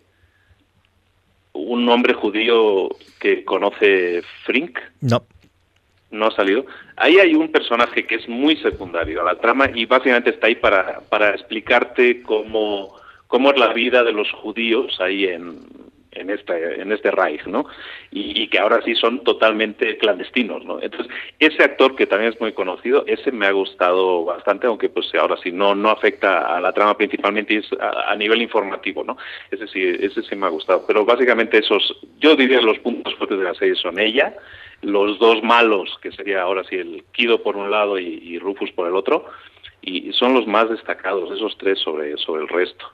[1.68, 2.90] un hombre judío
[3.20, 4.80] que conoce Frink.
[5.02, 5.24] No.
[6.12, 6.66] No ha salido.
[6.96, 10.56] Ahí hay un personaje que es muy secundario a la trama y básicamente está ahí
[10.56, 12.96] para, para explicarte cómo,
[13.28, 15.60] cómo es la vida de los judíos ahí en,
[16.12, 17.66] en este, en este Reich, ¿no?
[18.12, 20.82] Y, que ahora sí son totalmente clandestinos, ¿no?
[20.82, 25.14] Entonces, ese actor que también es muy conocido, ese me ha gustado bastante, aunque pues
[25.16, 29.18] ahora sí no, no afecta a la trama principalmente es a, nivel informativo, ¿no?
[29.52, 30.84] Ese sí, ese sí me ha gustado.
[30.88, 34.36] Pero básicamente esos, yo diría los puntos fuertes de la serie son ella,
[34.82, 38.72] los dos malos, que sería ahora sí el Kido por un lado y, y Rufus
[38.72, 39.26] por el otro,
[39.82, 42.86] y son los más destacados, esos tres sobre, sobre el resto.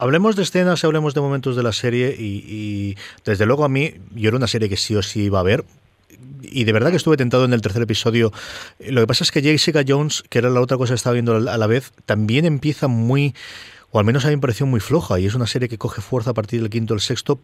[0.00, 2.96] Hablemos de escenas, hablemos de momentos de la serie y,
[3.26, 5.66] desde luego a mí, yo era una serie que sí o sí iba a ver,
[6.40, 8.32] y de verdad que estuve tentado en el tercer episodio.
[8.78, 11.36] Lo que pasa es que Jessica Jones, que era la otra cosa que estaba viendo
[11.36, 13.34] a la vez, también empieza muy
[13.92, 16.00] o al menos a mí me pareció muy floja, y es una serie que coge
[16.00, 17.40] fuerza a partir del quinto o el sexto,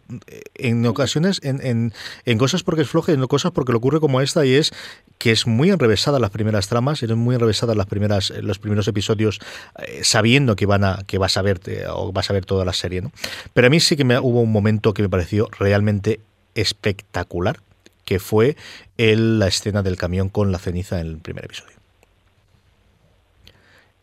[0.55, 1.93] en ocasiones en, en,
[2.25, 4.71] en, cosas porque es floja y en cosas porque le ocurre como esta, y es
[5.17, 9.39] que es muy enrevesada las primeras tramas, eran muy enrevesadas las primeras, los primeros episodios,
[9.79, 12.73] eh, sabiendo que van a, que vas a ver o vas a ver toda la
[12.73, 13.11] serie, ¿no?
[13.53, 16.21] Pero a mí sí que me, hubo un momento que me pareció realmente
[16.55, 17.59] espectacular,
[18.05, 18.55] que fue
[18.97, 21.76] el, la escena del camión con la ceniza en el primer episodio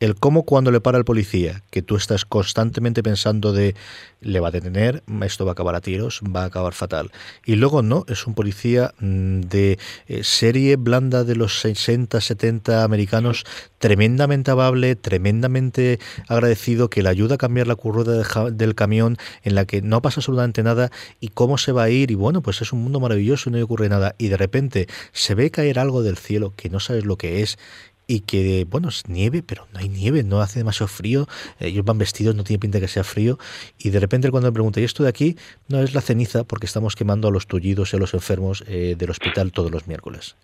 [0.05, 3.75] el cómo cuando le para el policía, que tú estás constantemente pensando de
[4.21, 7.11] le va a detener, esto va a acabar a tiros, va a acabar fatal.
[7.45, 12.85] Y luego no, es un policía mm, de eh, serie blanda de los 60, 70
[12.85, 13.45] americanos,
[13.79, 15.99] tremendamente amable, tremendamente
[16.29, 18.05] agradecido, que le ayuda a cambiar la curva
[18.51, 20.91] del camión en la que no pasa absolutamente nada
[21.21, 22.11] y cómo se va a ir.
[22.11, 24.15] Y bueno, pues es un mundo maravilloso y no ocurre nada.
[24.19, 27.59] Y de repente se ve caer algo del cielo que no sabes lo que es
[28.07, 31.27] y que, bueno, es nieve, pero no hay nieve, no hace demasiado frío,
[31.61, 33.39] ellos van vestidos, no tiene pinta que sea frío,
[33.79, 35.37] y de repente cuando me pregunta, ¿y esto de aquí?
[35.69, 38.95] No es la ceniza porque estamos quemando a los tullidos y a los enfermos eh,
[38.99, 40.37] del hospital todos los miércoles.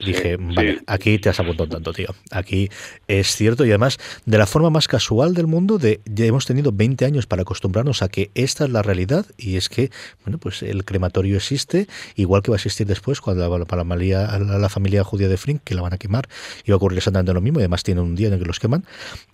[0.00, 2.08] Dije, vale, aquí te has apuntado tanto, tío.
[2.30, 2.68] Aquí
[3.06, 6.72] es cierto y además de la forma más casual del mundo, de ya hemos tenido
[6.72, 9.90] 20 años para acostumbrarnos a que esta es la realidad y es que,
[10.24, 11.86] bueno, pues el crematorio existe,
[12.16, 15.74] igual que va a existir después cuando para la, la, familia judía de Frink, que
[15.74, 16.28] la van a quemar,
[16.64, 18.46] y va a ocurrir exactamente lo mismo y además tiene un día en el que
[18.46, 18.84] los queman.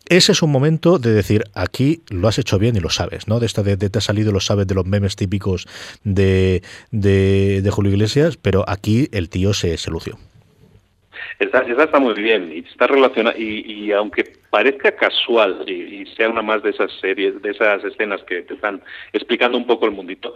[0.09, 3.41] Ese es un momento de decir, aquí lo has hecho bien y lo sabes, ¿no?
[3.41, 5.69] De esta de, te ha salido, lo sabes de los memes típicos
[6.05, 10.19] de, de, Julio Iglesias, pero aquí el tío se, se lució.
[11.39, 16.63] Esa, está muy bien y está relacionada y, aunque parezca casual y, sea una más
[16.63, 20.35] de esas series, de esas escenas que te están explicando un poco el mundito,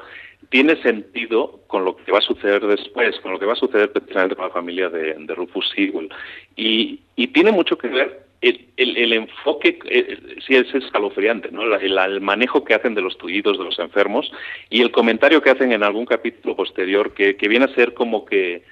[0.48, 3.92] tiene sentido con lo que va a suceder después, con lo que va a suceder
[3.92, 6.08] precisamente con la familia de, Rufus Sewell
[6.56, 11.62] y, y tiene mucho que ver el, el, enfoque eh, sí es escalofriante, ¿no?
[11.76, 14.30] El, manejo que hacen de los tullidos de los enfermos
[14.68, 18.24] y el comentario que hacen en algún capítulo posterior que, que viene a ser como
[18.26, 18.62] que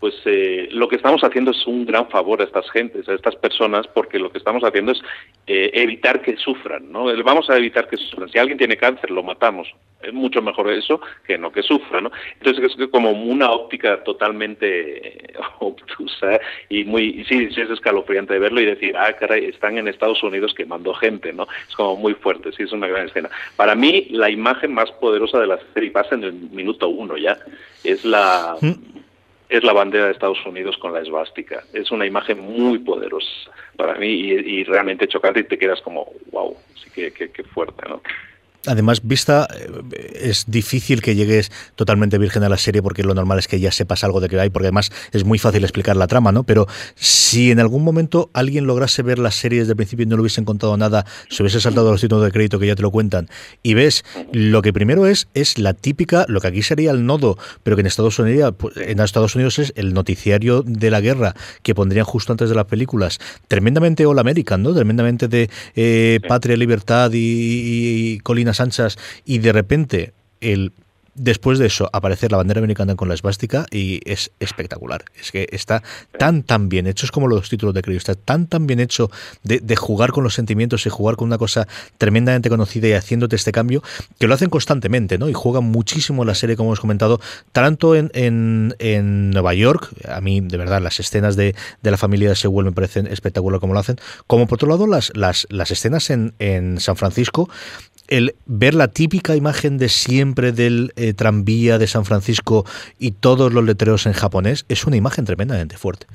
[0.00, 3.34] pues eh, lo que estamos haciendo es un gran favor a estas gentes, a estas
[3.36, 5.00] personas, porque lo que estamos haciendo es
[5.46, 7.06] eh, evitar que sufran, ¿no?
[7.24, 8.28] Vamos a evitar que sufran.
[8.28, 9.68] Si alguien tiene cáncer, lo matamos.
[10.00, 12.12] Es mucho mejor eso que no que sufra, ¿no?
[12.40, 18.60] Entonces es como una óptica totalmente obtusa y muy, sí, sí es escalofriante de verlo
[18.60, 21.48] y decir, ah, caray, están en Estados Unidos quemando gente, ¿no?
[21.68, 23.28] Es como muy fuerte, sí, es una gran escena.
[23.56, 27.36] Para mí, la imagen más poderosa de la serie pasa en el minuto uno ya,
[27.82, 28.56] es la...
[28.60, 29.07] ¿Mm?
[29.48, 31.62] Es la bandera de Estados Unidos con la esvástica.
[31.72, 36.56] Es una imagen muy poderosa para mí y, realmente chocante y te quedas como, wow,
[36.82, 38.02] sí que, que fuerte, ¿no?
[38.66, 43.38] Además, vista, eh, es difícil que llegues totalmente virgen a la serie porque lo normal
[43.38, 46.08] es que ya sepas algo de que hay, porque además es muy fácil explicar la
[46.08, 46.42] trama, ¿no?
[46.42, 50.16] Pero si en algún momento alguien lograse ver la serie desde el principio y no
[50.16, 52.90] le hubiesen contado nada, se hubiese saltado los títulos de crédito que ya te lo
[52.90, 53.28] cuentan,
[53.62, 57.38] y ves, lo que primero es, es la típica, lo que aquí sería el nodo,
[57.62, 61.34] pero que en Estados Unidos, pues, en Estados Unidos es el noticiario de la guerra
[61.62, 64.74] que pondrían justo antes de las películas, tremendamente All American, ¿no?
[64.74, 67.18] Tremendamente de eh, patria, libertad y,
[68.16, 68.18] y
[68.60, 70.72] anchas y de repente el
[71.18, 75.04] después de eso aparecer la bandera americana con la esvástica y es espectacular.
[75.20, 75.82] Es que está
[76.16, 79.10] tan, tan bien hecho, es como los títulos de crédito, está tan, tan bien hecho
[79.42, 81.66] de, jugar con los sentimientos y jugar con una cosa
[81.98, 83.82] tremendamente conocida y haciéndote este cambio,
[84.18, 85.28] que lo hacen constantemente, ¿no?
[85.28, 87.20] Y juegan muchísimo la serie, como hemos comentado,
[87.52, 92.28] tanto en, en, Nueva York, a mí, de verdad, las escenas de, de la familia
[92.28, 93.96] de Sewell me parecen espectacular como lo hacen,
[94.26, 97.48] como por otro lado las, las, las escenas en, en San Francisco,
[98.08, 102.64] el ver la típica imagen de siempre del eh, tranvía de San Francisco
[102.98, 106.06] y todos los letreros en japonés es una imagen tremendamente fuerte.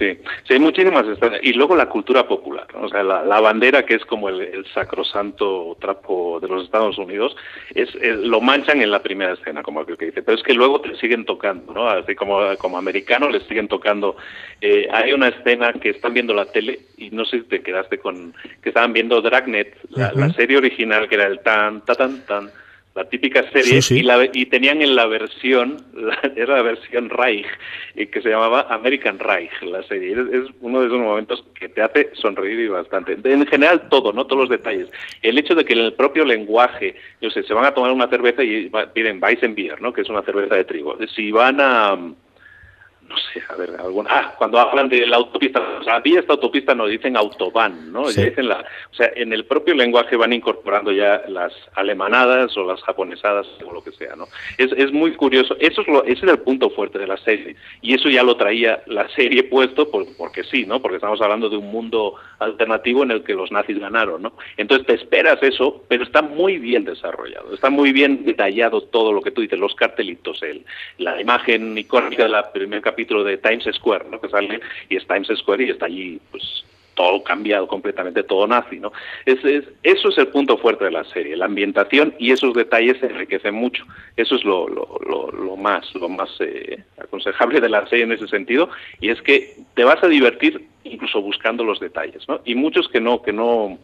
[0.00, 1.04] Sí, sí, hay muchísimas
[1.42, 6.40] Y luego la cultura popular, o sea, la, bandera que es como el, sacrosanto trapo
[6.40, 7.36] de los Estados Unidos,
[7.74, 10.96] es, lo manchan en la primera escena, como que dice, pero es que luego te
[10.96, 11.86] siguen tocando, ¿no?
[11.86, 14.16] Así como, como americanos les siguen tocando.
[14.62, 17.98] Eh, hay una escena que están viendo la tele y no sé si te quedaste
[17.98, 18.32] con,
[18.62, 22.50] que estaban viendo Dragnet, la, la serie original que era el tan, tan, tan, tan
[22.94, 23.80] la típica serie,
[24.32, 25.76] Y, tenían en la versión,
[26.36, 27.46] era la versión Reich,
[27.94, 30.12] y que se llamaba American Reich, la serie.
[30.12, 33.16] Es, uno de esos momentos que te hace sonreír y bastante.
[33.22, 34.88] En general todo, no todos los detalles.
[35.22, 38.08] El hecho de que en el propio lenguaje, yo sé, se van a tomar una
[38.08, 39.92] cerveza y piden Weissenbier, ¿no?
[39.92, 40.98] que es una cerveza de trigo.
[41.14, 41.96] Si van a
[43.10, 46.34] no sé, a ver, alguna, ah, cuando hablan de la autopista, o sea, a esta
[46.34, 48.06] autopista nos dicen autobahn, ¿no?
[48.06, 52.80] Dicen la, o sea, en el propio lenguaje van incorporando ya las alemanadas o las
[52.82, 54.28] japonesadas o lo que sea, ¿no?
[54.58, 57.56] Es, es muy curioso, eso es lo, ese es el punto fuerte de la serie,
[57.82, 60.80] y eso ya lo traía la serie puesto por, porque sí, ¿no?
[60.80, 64.34] Porque estamos hablando de un mundo alternativo en el que los nazis ganaron, ¿no?
[64.56, 69.20] Entonces te esperas eso, pero está muy bien desarrollado, está muy bien detallado todo lo
[69.20, 70.64] que tú dices, los cartelitos, el,
[70.98, 74.20] la imagen icónica de la primer capítulo capítulo de Times Square, ¿no?
[74.20, 78.78] que sale y es Times Square y está allí pues todo cambiado completamente, todo nazi,
[78.78, 78.92] ¿no?
[79.24, 79.38] Es,
[79.82, 83.54] eso es el punto fuerte de la serie, la ambientación y esos detalles se enriquecen
[83.54, 83.86] mucho.
[84.18, 88.28] Eso es lo, lo, lo, más, lo más eh, aconsejable de la serie en ese
[88.28, 88.68] sentido
[89.00, 92.42] y es que te vas a divertir incluso buscando los detalles, ¿no?
[92.44, 93.78] Y muchos que no, que no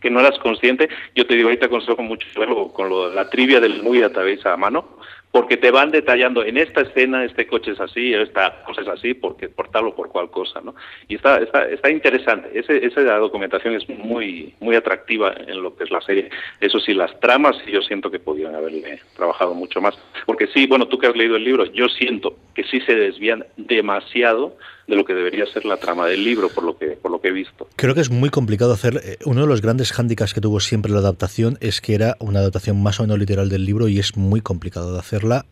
[0.00, 2.26] que no eras consciente, yo te digo, ahí te aconsejo mucho
[2.72, 4.88] con lo, la trivia del muy a mano,
[5.32, 9.14] porque te van detallando en esta escena este coche es así, esta cosa es así,
[9.14, 10.74] porque por tal o por cual cosa, ¿no?
[11.08, 12.50] Y está está, está interesante.
[12.52, 16.28] Ese, esa documentación es muy muy atractiva en lo que es la serie.
[16.60, 20.86] Eso sí, las tramas yo siento que podrían haberle trabajado mucho más, porque sí, bueno,
[20.86, 24.56] tú que has leído el libro, yo siento que sí se desvían demasiado
[24.86, 27.28] de lo que debería ser la trama del libro, por lo que, por lo que
[27.28, 27.68] he visto.
[27.76, 29.00] Creo que es muy complicado hacer.
[29.04, 32.40] Eh, uno de los grandes hándicaps que tuvo siempre la adaptación es que era una
[32.40, 35.46] adaptación más o menos literal del libro y es muy complicado de hacerla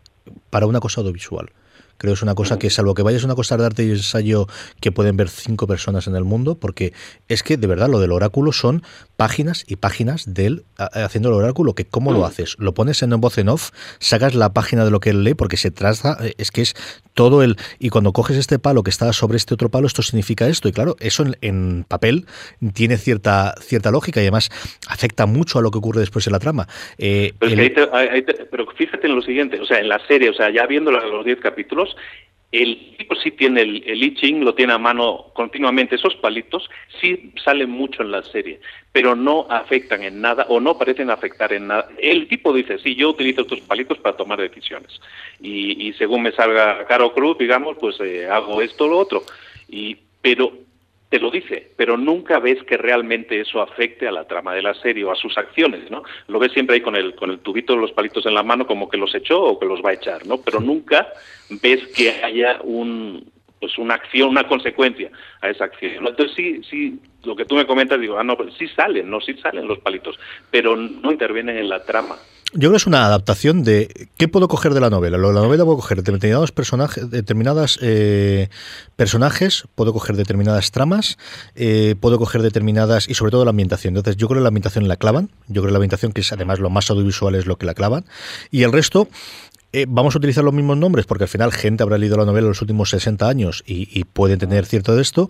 [0.49, 1.51] para una cosa audiovisual.
[2.01, 3.91] Creo que es una cosa que, salvo que vayas a una cosa de arte y
[3.91, 4.47] ensayo
[4.79, 6.93] que pueden ver cinco personas en el mundo, porque
[7.27, 8.81] es que de verdad lo del oráculo son
[9.17, 13.11] páginas y páginas de él haciendo el oráculo, que cómo lo haces, lo pones en
[13.21, 16.49] voz en off, sacas la página de lo que él lee, porque se traza, es
[16.49, 16.73] que es
[17.13, 17.57] todo el...
[17.77, 20.71] Y cuando coges este palo que está sobre este otro palo, esto significa esto, y
[20.71, 22.25] claro, eso en, papel
[22.73, 24.49] tiene cierta, cierta lógica y además
[24.87, 26.67] afecta mucho a lo que ocurre después en la trama.
[26.97, 30.91] Eh, pero, fíjate en lo siguiente, o sea, en la serie, o sea, ya viendo
[30.91, 31.90] los 10 capítulos,
[32.51, 35.95] el tipo sí tiene el, el I Ching, lo tiene a mano continuamente.
[35.95, 36.69] Esos palitos
[36.99, 38.59] sí salen mucho en la serie,
[38.91, 41.87] pero no afectan en nada o no parecen afectar en nada.
[41.97, 44.99] El tipo dice, sí, yo utilizo estos palitos para tomar decisiones.
[45.39, 49.23] Y, según me salga caro cruz, digamos, pues eh, hago esto o lo otro.
[49.69, 50.51] Y, pero
[51.11, 54.73] te lo dice, pero nunca ves que realmente eso afecte a la trama de la
[54.73, 56.03] serie o a sus acciones, ¿no?
[56.29, 58.65] Lo ves siempre ahí con el, con el tubito de los palitos en la mano
[58.65, 60.37] como que los echó o que los va a echar, ¿no?
[60.37, 61.09] Pero nunca
[61.49, 66.07] ves que haya un, pues una acción, una consecuencia a esa acción.
[66.07, 69.19] Entonces sí, sí, lo que tú me comentas, digo, ah, no, pues sí salen, no,
[69.19, 70.17] sí salen los palitos,
[70.49, 72.15] pero no intervienen en la trama.
[72.53, 75.17] Yo creo que es una adaptación de qué puedo coger de la novela.
[75.17, 78.49] Lo de la novela puedo coger determinados personajes, determinadas eh,
[78.97, 81.17] personajes, puedo coger determinadas tramas,
[81.55, 83.95] eh, puedo coger determinadas y sobre todo la ambientación.
[83.95, 85.29] Entonces yo creo que la ambientación la clavan.
[85.47, 87.73] Yo creo que la ambientación que es además lo más audiovisual es lo que la
[87.73, 88.03] clavan
[88.51, 89.07] y el resto
[89.73, 92.45] eh, vamos a utilizar los mismos nombres porque al final gente habrá leído la novela
[92.45, 95.29] en los últimos 60 años y, y pueden tener cierto de esto,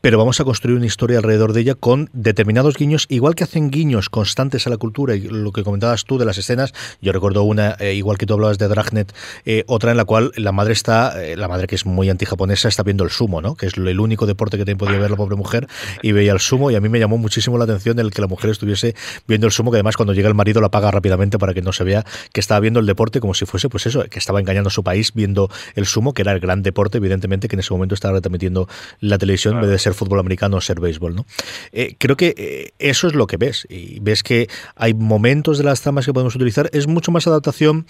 [0.00, 3.70] pero vamos a construir una historia alrededor de ella con determinados guiños, igual que hacen
[3.70, 7.44] guiños constantes a la cultura y lo que comentabas tú de las escenas, yo recuerdo
[7.44, 9.14] una, eh, igual que tú hablabas de Dragnet,
[9.44, 12.82] eh, otra en la cual la madre está, la madre que es muy antijaponesa, está
[12.82, 13.54] viendo el sumo, ¿no?
[13.54, 15.68] que es el único deporte que te podía ver la pobre mujer,
[16.02, 18.28] y veía el sumo y a mí me llamó muchísimo la atención el que la
[18.28, 18.94] mujer estuviese
[19.28, 21.72] viendo el sumo, que además cuando llega el marido lo apaga rápidamente para que no
[21.72, 24.68] se vea que estaba viendo el deporte como si fuese pues eso, que estaba engañando
[24.68, 27.72] a su país viendo el sumo, que era el gran deporte, evidentemente, que en ese
[27.72, 28.68] momento estaba retransmitiendo
[29.00, 31.14] la televisión en vez de ser fútbol americano o ser béisbol.
[31.14, 31.26] ¿no?
[31.72, 33.66] Eh, creo que eh, eso es lo que ves.
[33.68, 36.70] Y ves que hay momentos de las tramas que podemos utilizar.
[36.72, 37.86] Es mucho más adaptación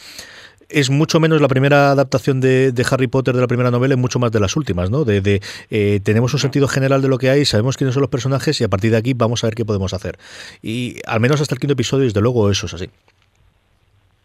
[0.70, 4.18] es mucho menos la primera adaptación de, Harry Potter de la primera novela y mucho
[4.18, 5.04] más de las últimas, ¿no?
[5.04, 5.40] De,
[5.70, 8.64] eh, tenemos un sentido general de lo que hay, sabemos quiénes son los personajes y
[8.64, 10.18] a partir de aquí vamos a ver qué podemos hacer.
[10.62, 12.88] Y al menos hasta el quinto episodio, desde luego, eso es así.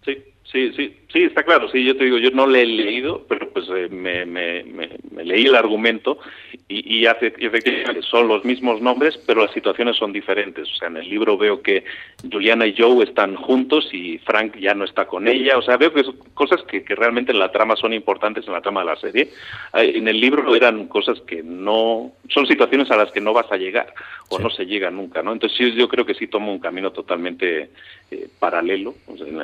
[0.05, 0.95] Sí, sí, sí.
[1.15, 3.87] Sí, está claro, sí, yo te digo, yo no le he leído, pero pues eh,
[3.89, 4.65] me, me,
[5.23, 6.19] leí el argumento
[6.67, 10.69] y, y hace, efectivamente son los mismos nombres, pero las situaciones son diferentes.
[10.69, 11.85] O sea, en el libro veo que
[12.29, 15.57] Juliana y Joe están juntos y Frank ya no está con ella.
[15.57, 18.51] O sea, veo que son cosas que, que realmente en la trama son importantes en
[18.51, 19.29] la trama de la serie.
[19.71, 23.55] En el libro eran cosas que no, son situaciones a las que no vas a
[23.55, 23.93] llegar
[24.27, 25.31] o no se llega nunca, ¿no?
[25.31, 27.69] Entonces yo, yo creo que sí tomo un camino totalmente
[28.11, 28.95] eh, paralelo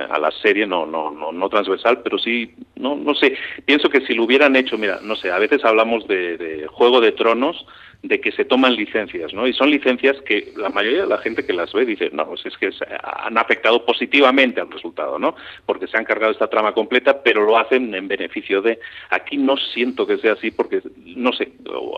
[0.09, 3.35] a la serie, no, no, no, no transversal, pero sí, no, no sé,
[3.65, 7.01] pienso que si lo hubieran hecho, mira, no sé, a veces hablamos de, de Juego
[7.01, 7.65] de Tronos,
[8.03, 9.47] de que se toman licencias, ¿no?
[9.47, 12.43] Y son licencias que la mayoría de la gente que las ve dice, no, pues
[12.45, 12.71] es que
[13.03, 15.35] han afectado positivamente al resultado, ¿no?
[15.67, 18.79] Porque se han cargado esta trama completa, pero lo hacen en beneficio de...
[19.11, 20.81] Aquí no siento que sea así porque,
[21.15, 21.51] no sé,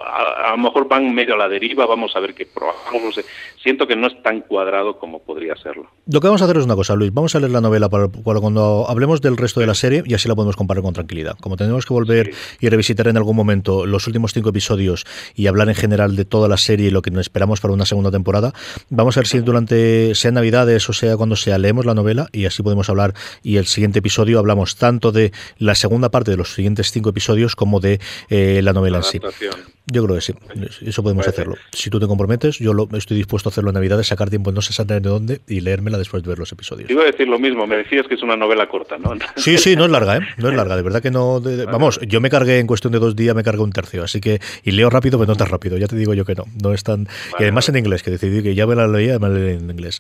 [0.06, 3.24] a, lo mejor van medio a la deriva, vamos a ver qué probamos, no sé.
[3.62, 5.90] Siento que no es tan cuadrado como podría serlo.
[6.06, 8.10] Lo que vamos a hacer es una cosa, Luis, vamos a leer la novela para,
[8.10, 11.38] cuando hablemos del resto de la serie y así la podemos comparar con tranquilidad.
[11.40, 15.70] Como tenemos que volver y revisitar en algún momento los últimos cinco episodios y hablar
[15.70, 18.54] en general de toda la serie y lo que nos esperamos para una segunda temporada.
[18.90, 22.46] Vamos a ver si durante, sea Navidades o sea cuando sea, leemos la novela y
[22.46, 23.14] así podemos hablar.
[23.44, 27.56] Y el siguiente episodio hablamos tanto de la segunda parte de los siguientes cinco episodios
[27.56, 29.20] como de eh, la novela en sí.
[29.86, 30.34] Yo creo que sí,
[30.86, 31.56] eso podemos hacerlo.
[31.72, 34.62] Si tú te comprometes, yo lo, estoy dispuesto a hacerlo en Navidades, sacar tiempo no
[34.62, 36.90] sé exactamente de dónde y leérmela después de ver los episodios.
[36.90, 39.14] Iba a decir lo mismo, me decías que es una novela corta, ¿no?
[39.36, 40.22] Sí, sí, no es larga, ¿eh?
[40.38, 41.42] No es larga, de verdad que no.
[41.66, 44.40] vamos, yo me cargué en cuestión de dos días, me cargué un tercio, así que.
[44.64, 46.46] Y leo rápido, pero no tan rápido, ya te digo yo que no.
[46.62, 47.08] No es tan.
[47.38, 49.70] y además en inglés, que decidí que ya me la leía, me la leí en
[49.70, 50.00] inglés.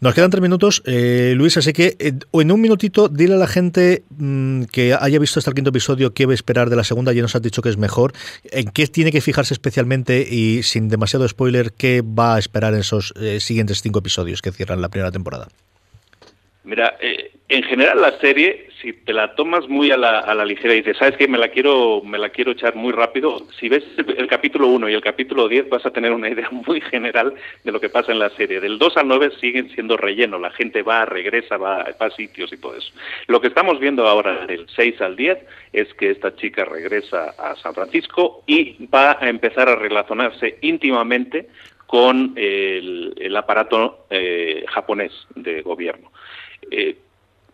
[0.00, 3.46] Nos quedan tres minutos, eh, Luis, así que eh, en un minutito, dile a la
[3.46, 6.84] gente mm, que haya visto hasta el quinto episodio qué va a esperar de la
[6.84, 8.12] segunda, ya nos has dicho que es mejor,
[8.50, 12.80] en qué tiene que fijarse especialmente y sin demasiado spoiler, ¿qué va a esperar en
[12.80, 15.48] esos eh, siguientes cinco episodios que cierran la primera temporada?
[16.62, 20.44] Mira, eh, en general la serie, si te la tomas muy a la, a la
[20.44, 21.26] ligera y dices, ¿sabes qué?
[21.26, 23.46] Me la quiero me la quiero echar muy rápido.
[23.58, 26.82] Si ves el, capítulo 1 y el capítulo 10 vas a tener una idea muy
[26.82, 27.34] general
[27.64, 28.60] de lo que pasa en la serie.
[28.60, 30.38] Del 2 al 9 siguen siendo relleno.
[30.38, 32.92] La gente va, regresa, va, a sitios y todo eso.
[33.26, 35.38] Lo que estamos viendo ahora del 6 al 10
[35.72, 41.48] es que esta chica regresa a San Francisco y va a empezar a relacionarse íntimamente
[41.86, 46.12] con el, el aparato eh, japonés de gobierno.
[46.70, 46.96] Eh,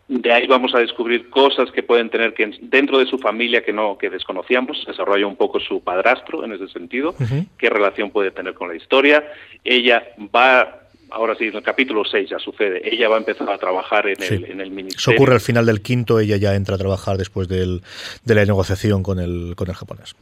[0.07, 3.73] de ahí vamos a descubrir cosas que pueden tener que dentro de su familia que
[3.73, 4.85] no que desconocíamos.
[4.87, 7.13] Desarrolla un poco su padrastro en ese sentido.
[7.57, 9.23] Qué relación puede tener con la historia
[9.63, 10.03] ella
[10.33, 14.07] va ahora sí en el capítulo 6 ya sucede ella va a empezar a trabajar
[14.07, 14.97] en el en el ministerio.
[14.97, 17.81] Eso ocurre al final del quinto ella ya entra a trabajar después del,
[18.23, 20.15] de la negociación con el con el japonés.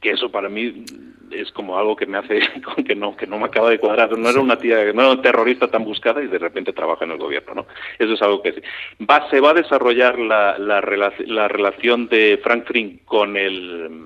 [0.00, 0.84] Que eso para mí
[1.32, 2.40] es como algo que me hace
[2.86, 4.16] que no que no me acaba de cuadrar.
[4.16, 7.12] No era una tía no era una terrorista tan buscada y de repente trabaja en
[7.12, 7.66] el gobierno no
[7.98, 8.60] eso es algo que sí.
[9.04, 10.80] va se va a desarrollar la, la,
[11.26, 14.04] la relación de Frank Fring con el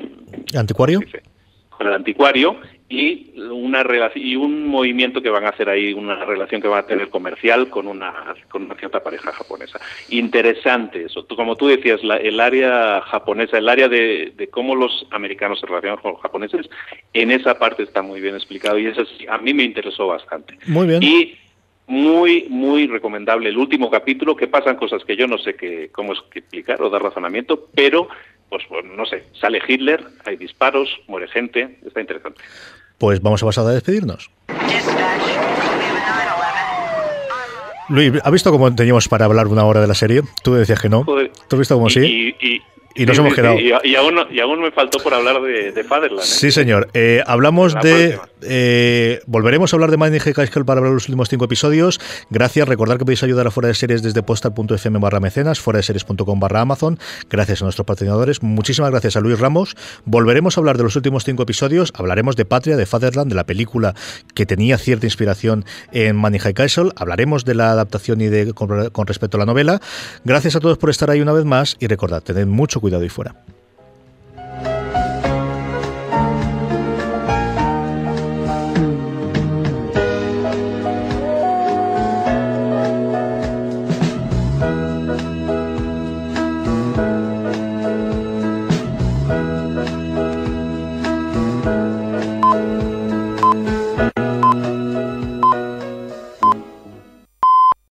[0.55, 1.01] anticuario
[1.70, 2.57] con el anticuario
[2.93, 3.82] y una
[4.14, 7.70] y un movimiento que van a hacer ahí una relación que va a tener comercial
[7.70, 9.80] con una con una cierta pareja japonesa.
[10.11, 11.26] Interesante eso.
[11.26, 16.01] Como tú decías el área japonesa el área de, de, cómo los americanos se relacionan
[16.03, 16.68] con los japoneses
[17.14, 20.59] en esa parte está muy bien explicado y eso a mí me interesó bastante.
[20.66, 21.03] Muy bien.
[21.03, 21.38] Y
[21.86, 26.12] muy muy recomendable el último capítulo que pasan cosas que yo no sé qué cómo
[26.12, 28.09] explicar o dar razonamiento pero
[28.51, 32.40] pues, pues no sé sale Hitler hay disparos muere gente está interesante
[33.03, 34.30] pues vamos a pasar a despedirnos.
[37.88, 40.22] Luis, ¿ha visto cómo teníamos para hablar una hora de la serie?
[40.44, 41.05] Tú decías que no.
[41.05, 41.16] ¿Tú
[41.50, 42.32] has visto cómo sí?
[42.40, 42.62] Y
[42.97, 43.59] nos hemos quedado.
[43.59, 46.22] Y, aún, me faltó por hablar de, de Fatherland.
[46.22, 46.26] ¿eh?
[46.26, 46.88] Sí, señor.
[46.95, 48.18] Eh, hablamos de.
[48.45, 50.34] Eh, volveremos a hablar de Mining High
[50.64, 52.01] para hablar los últimos cinco episodios.
[52.30, 52.68] Gracias.
[52.68, 56.40] Recordar que podéis ayudar a Fuera de Series desde postal.fm barra mecenas, fuera de series.com
[56.40, 56.99] barra Amazon.
[57.30, 58.43] Gracias a nuestros patrocinadores.
[58.43, 59.76] Muchísimas gracias a Luis Ramos.
[60.05, 61.93] Volveremos a hablar de los últimos cinco episodios.
[61.95, 63.95] Hablaremos de Patria, de Fatherland, de la película
[64.34, 66.90] que tenía cierta inspiración en High Castle.
[66.97, 69.80] Hablaremos de la adaptación y de con, con respecto a la novela.
[70.24, 73.09] Gracias a todos por estar ahí una vez más y recordad, tened mucho cuidado y
[73.09, 73.45] fuera.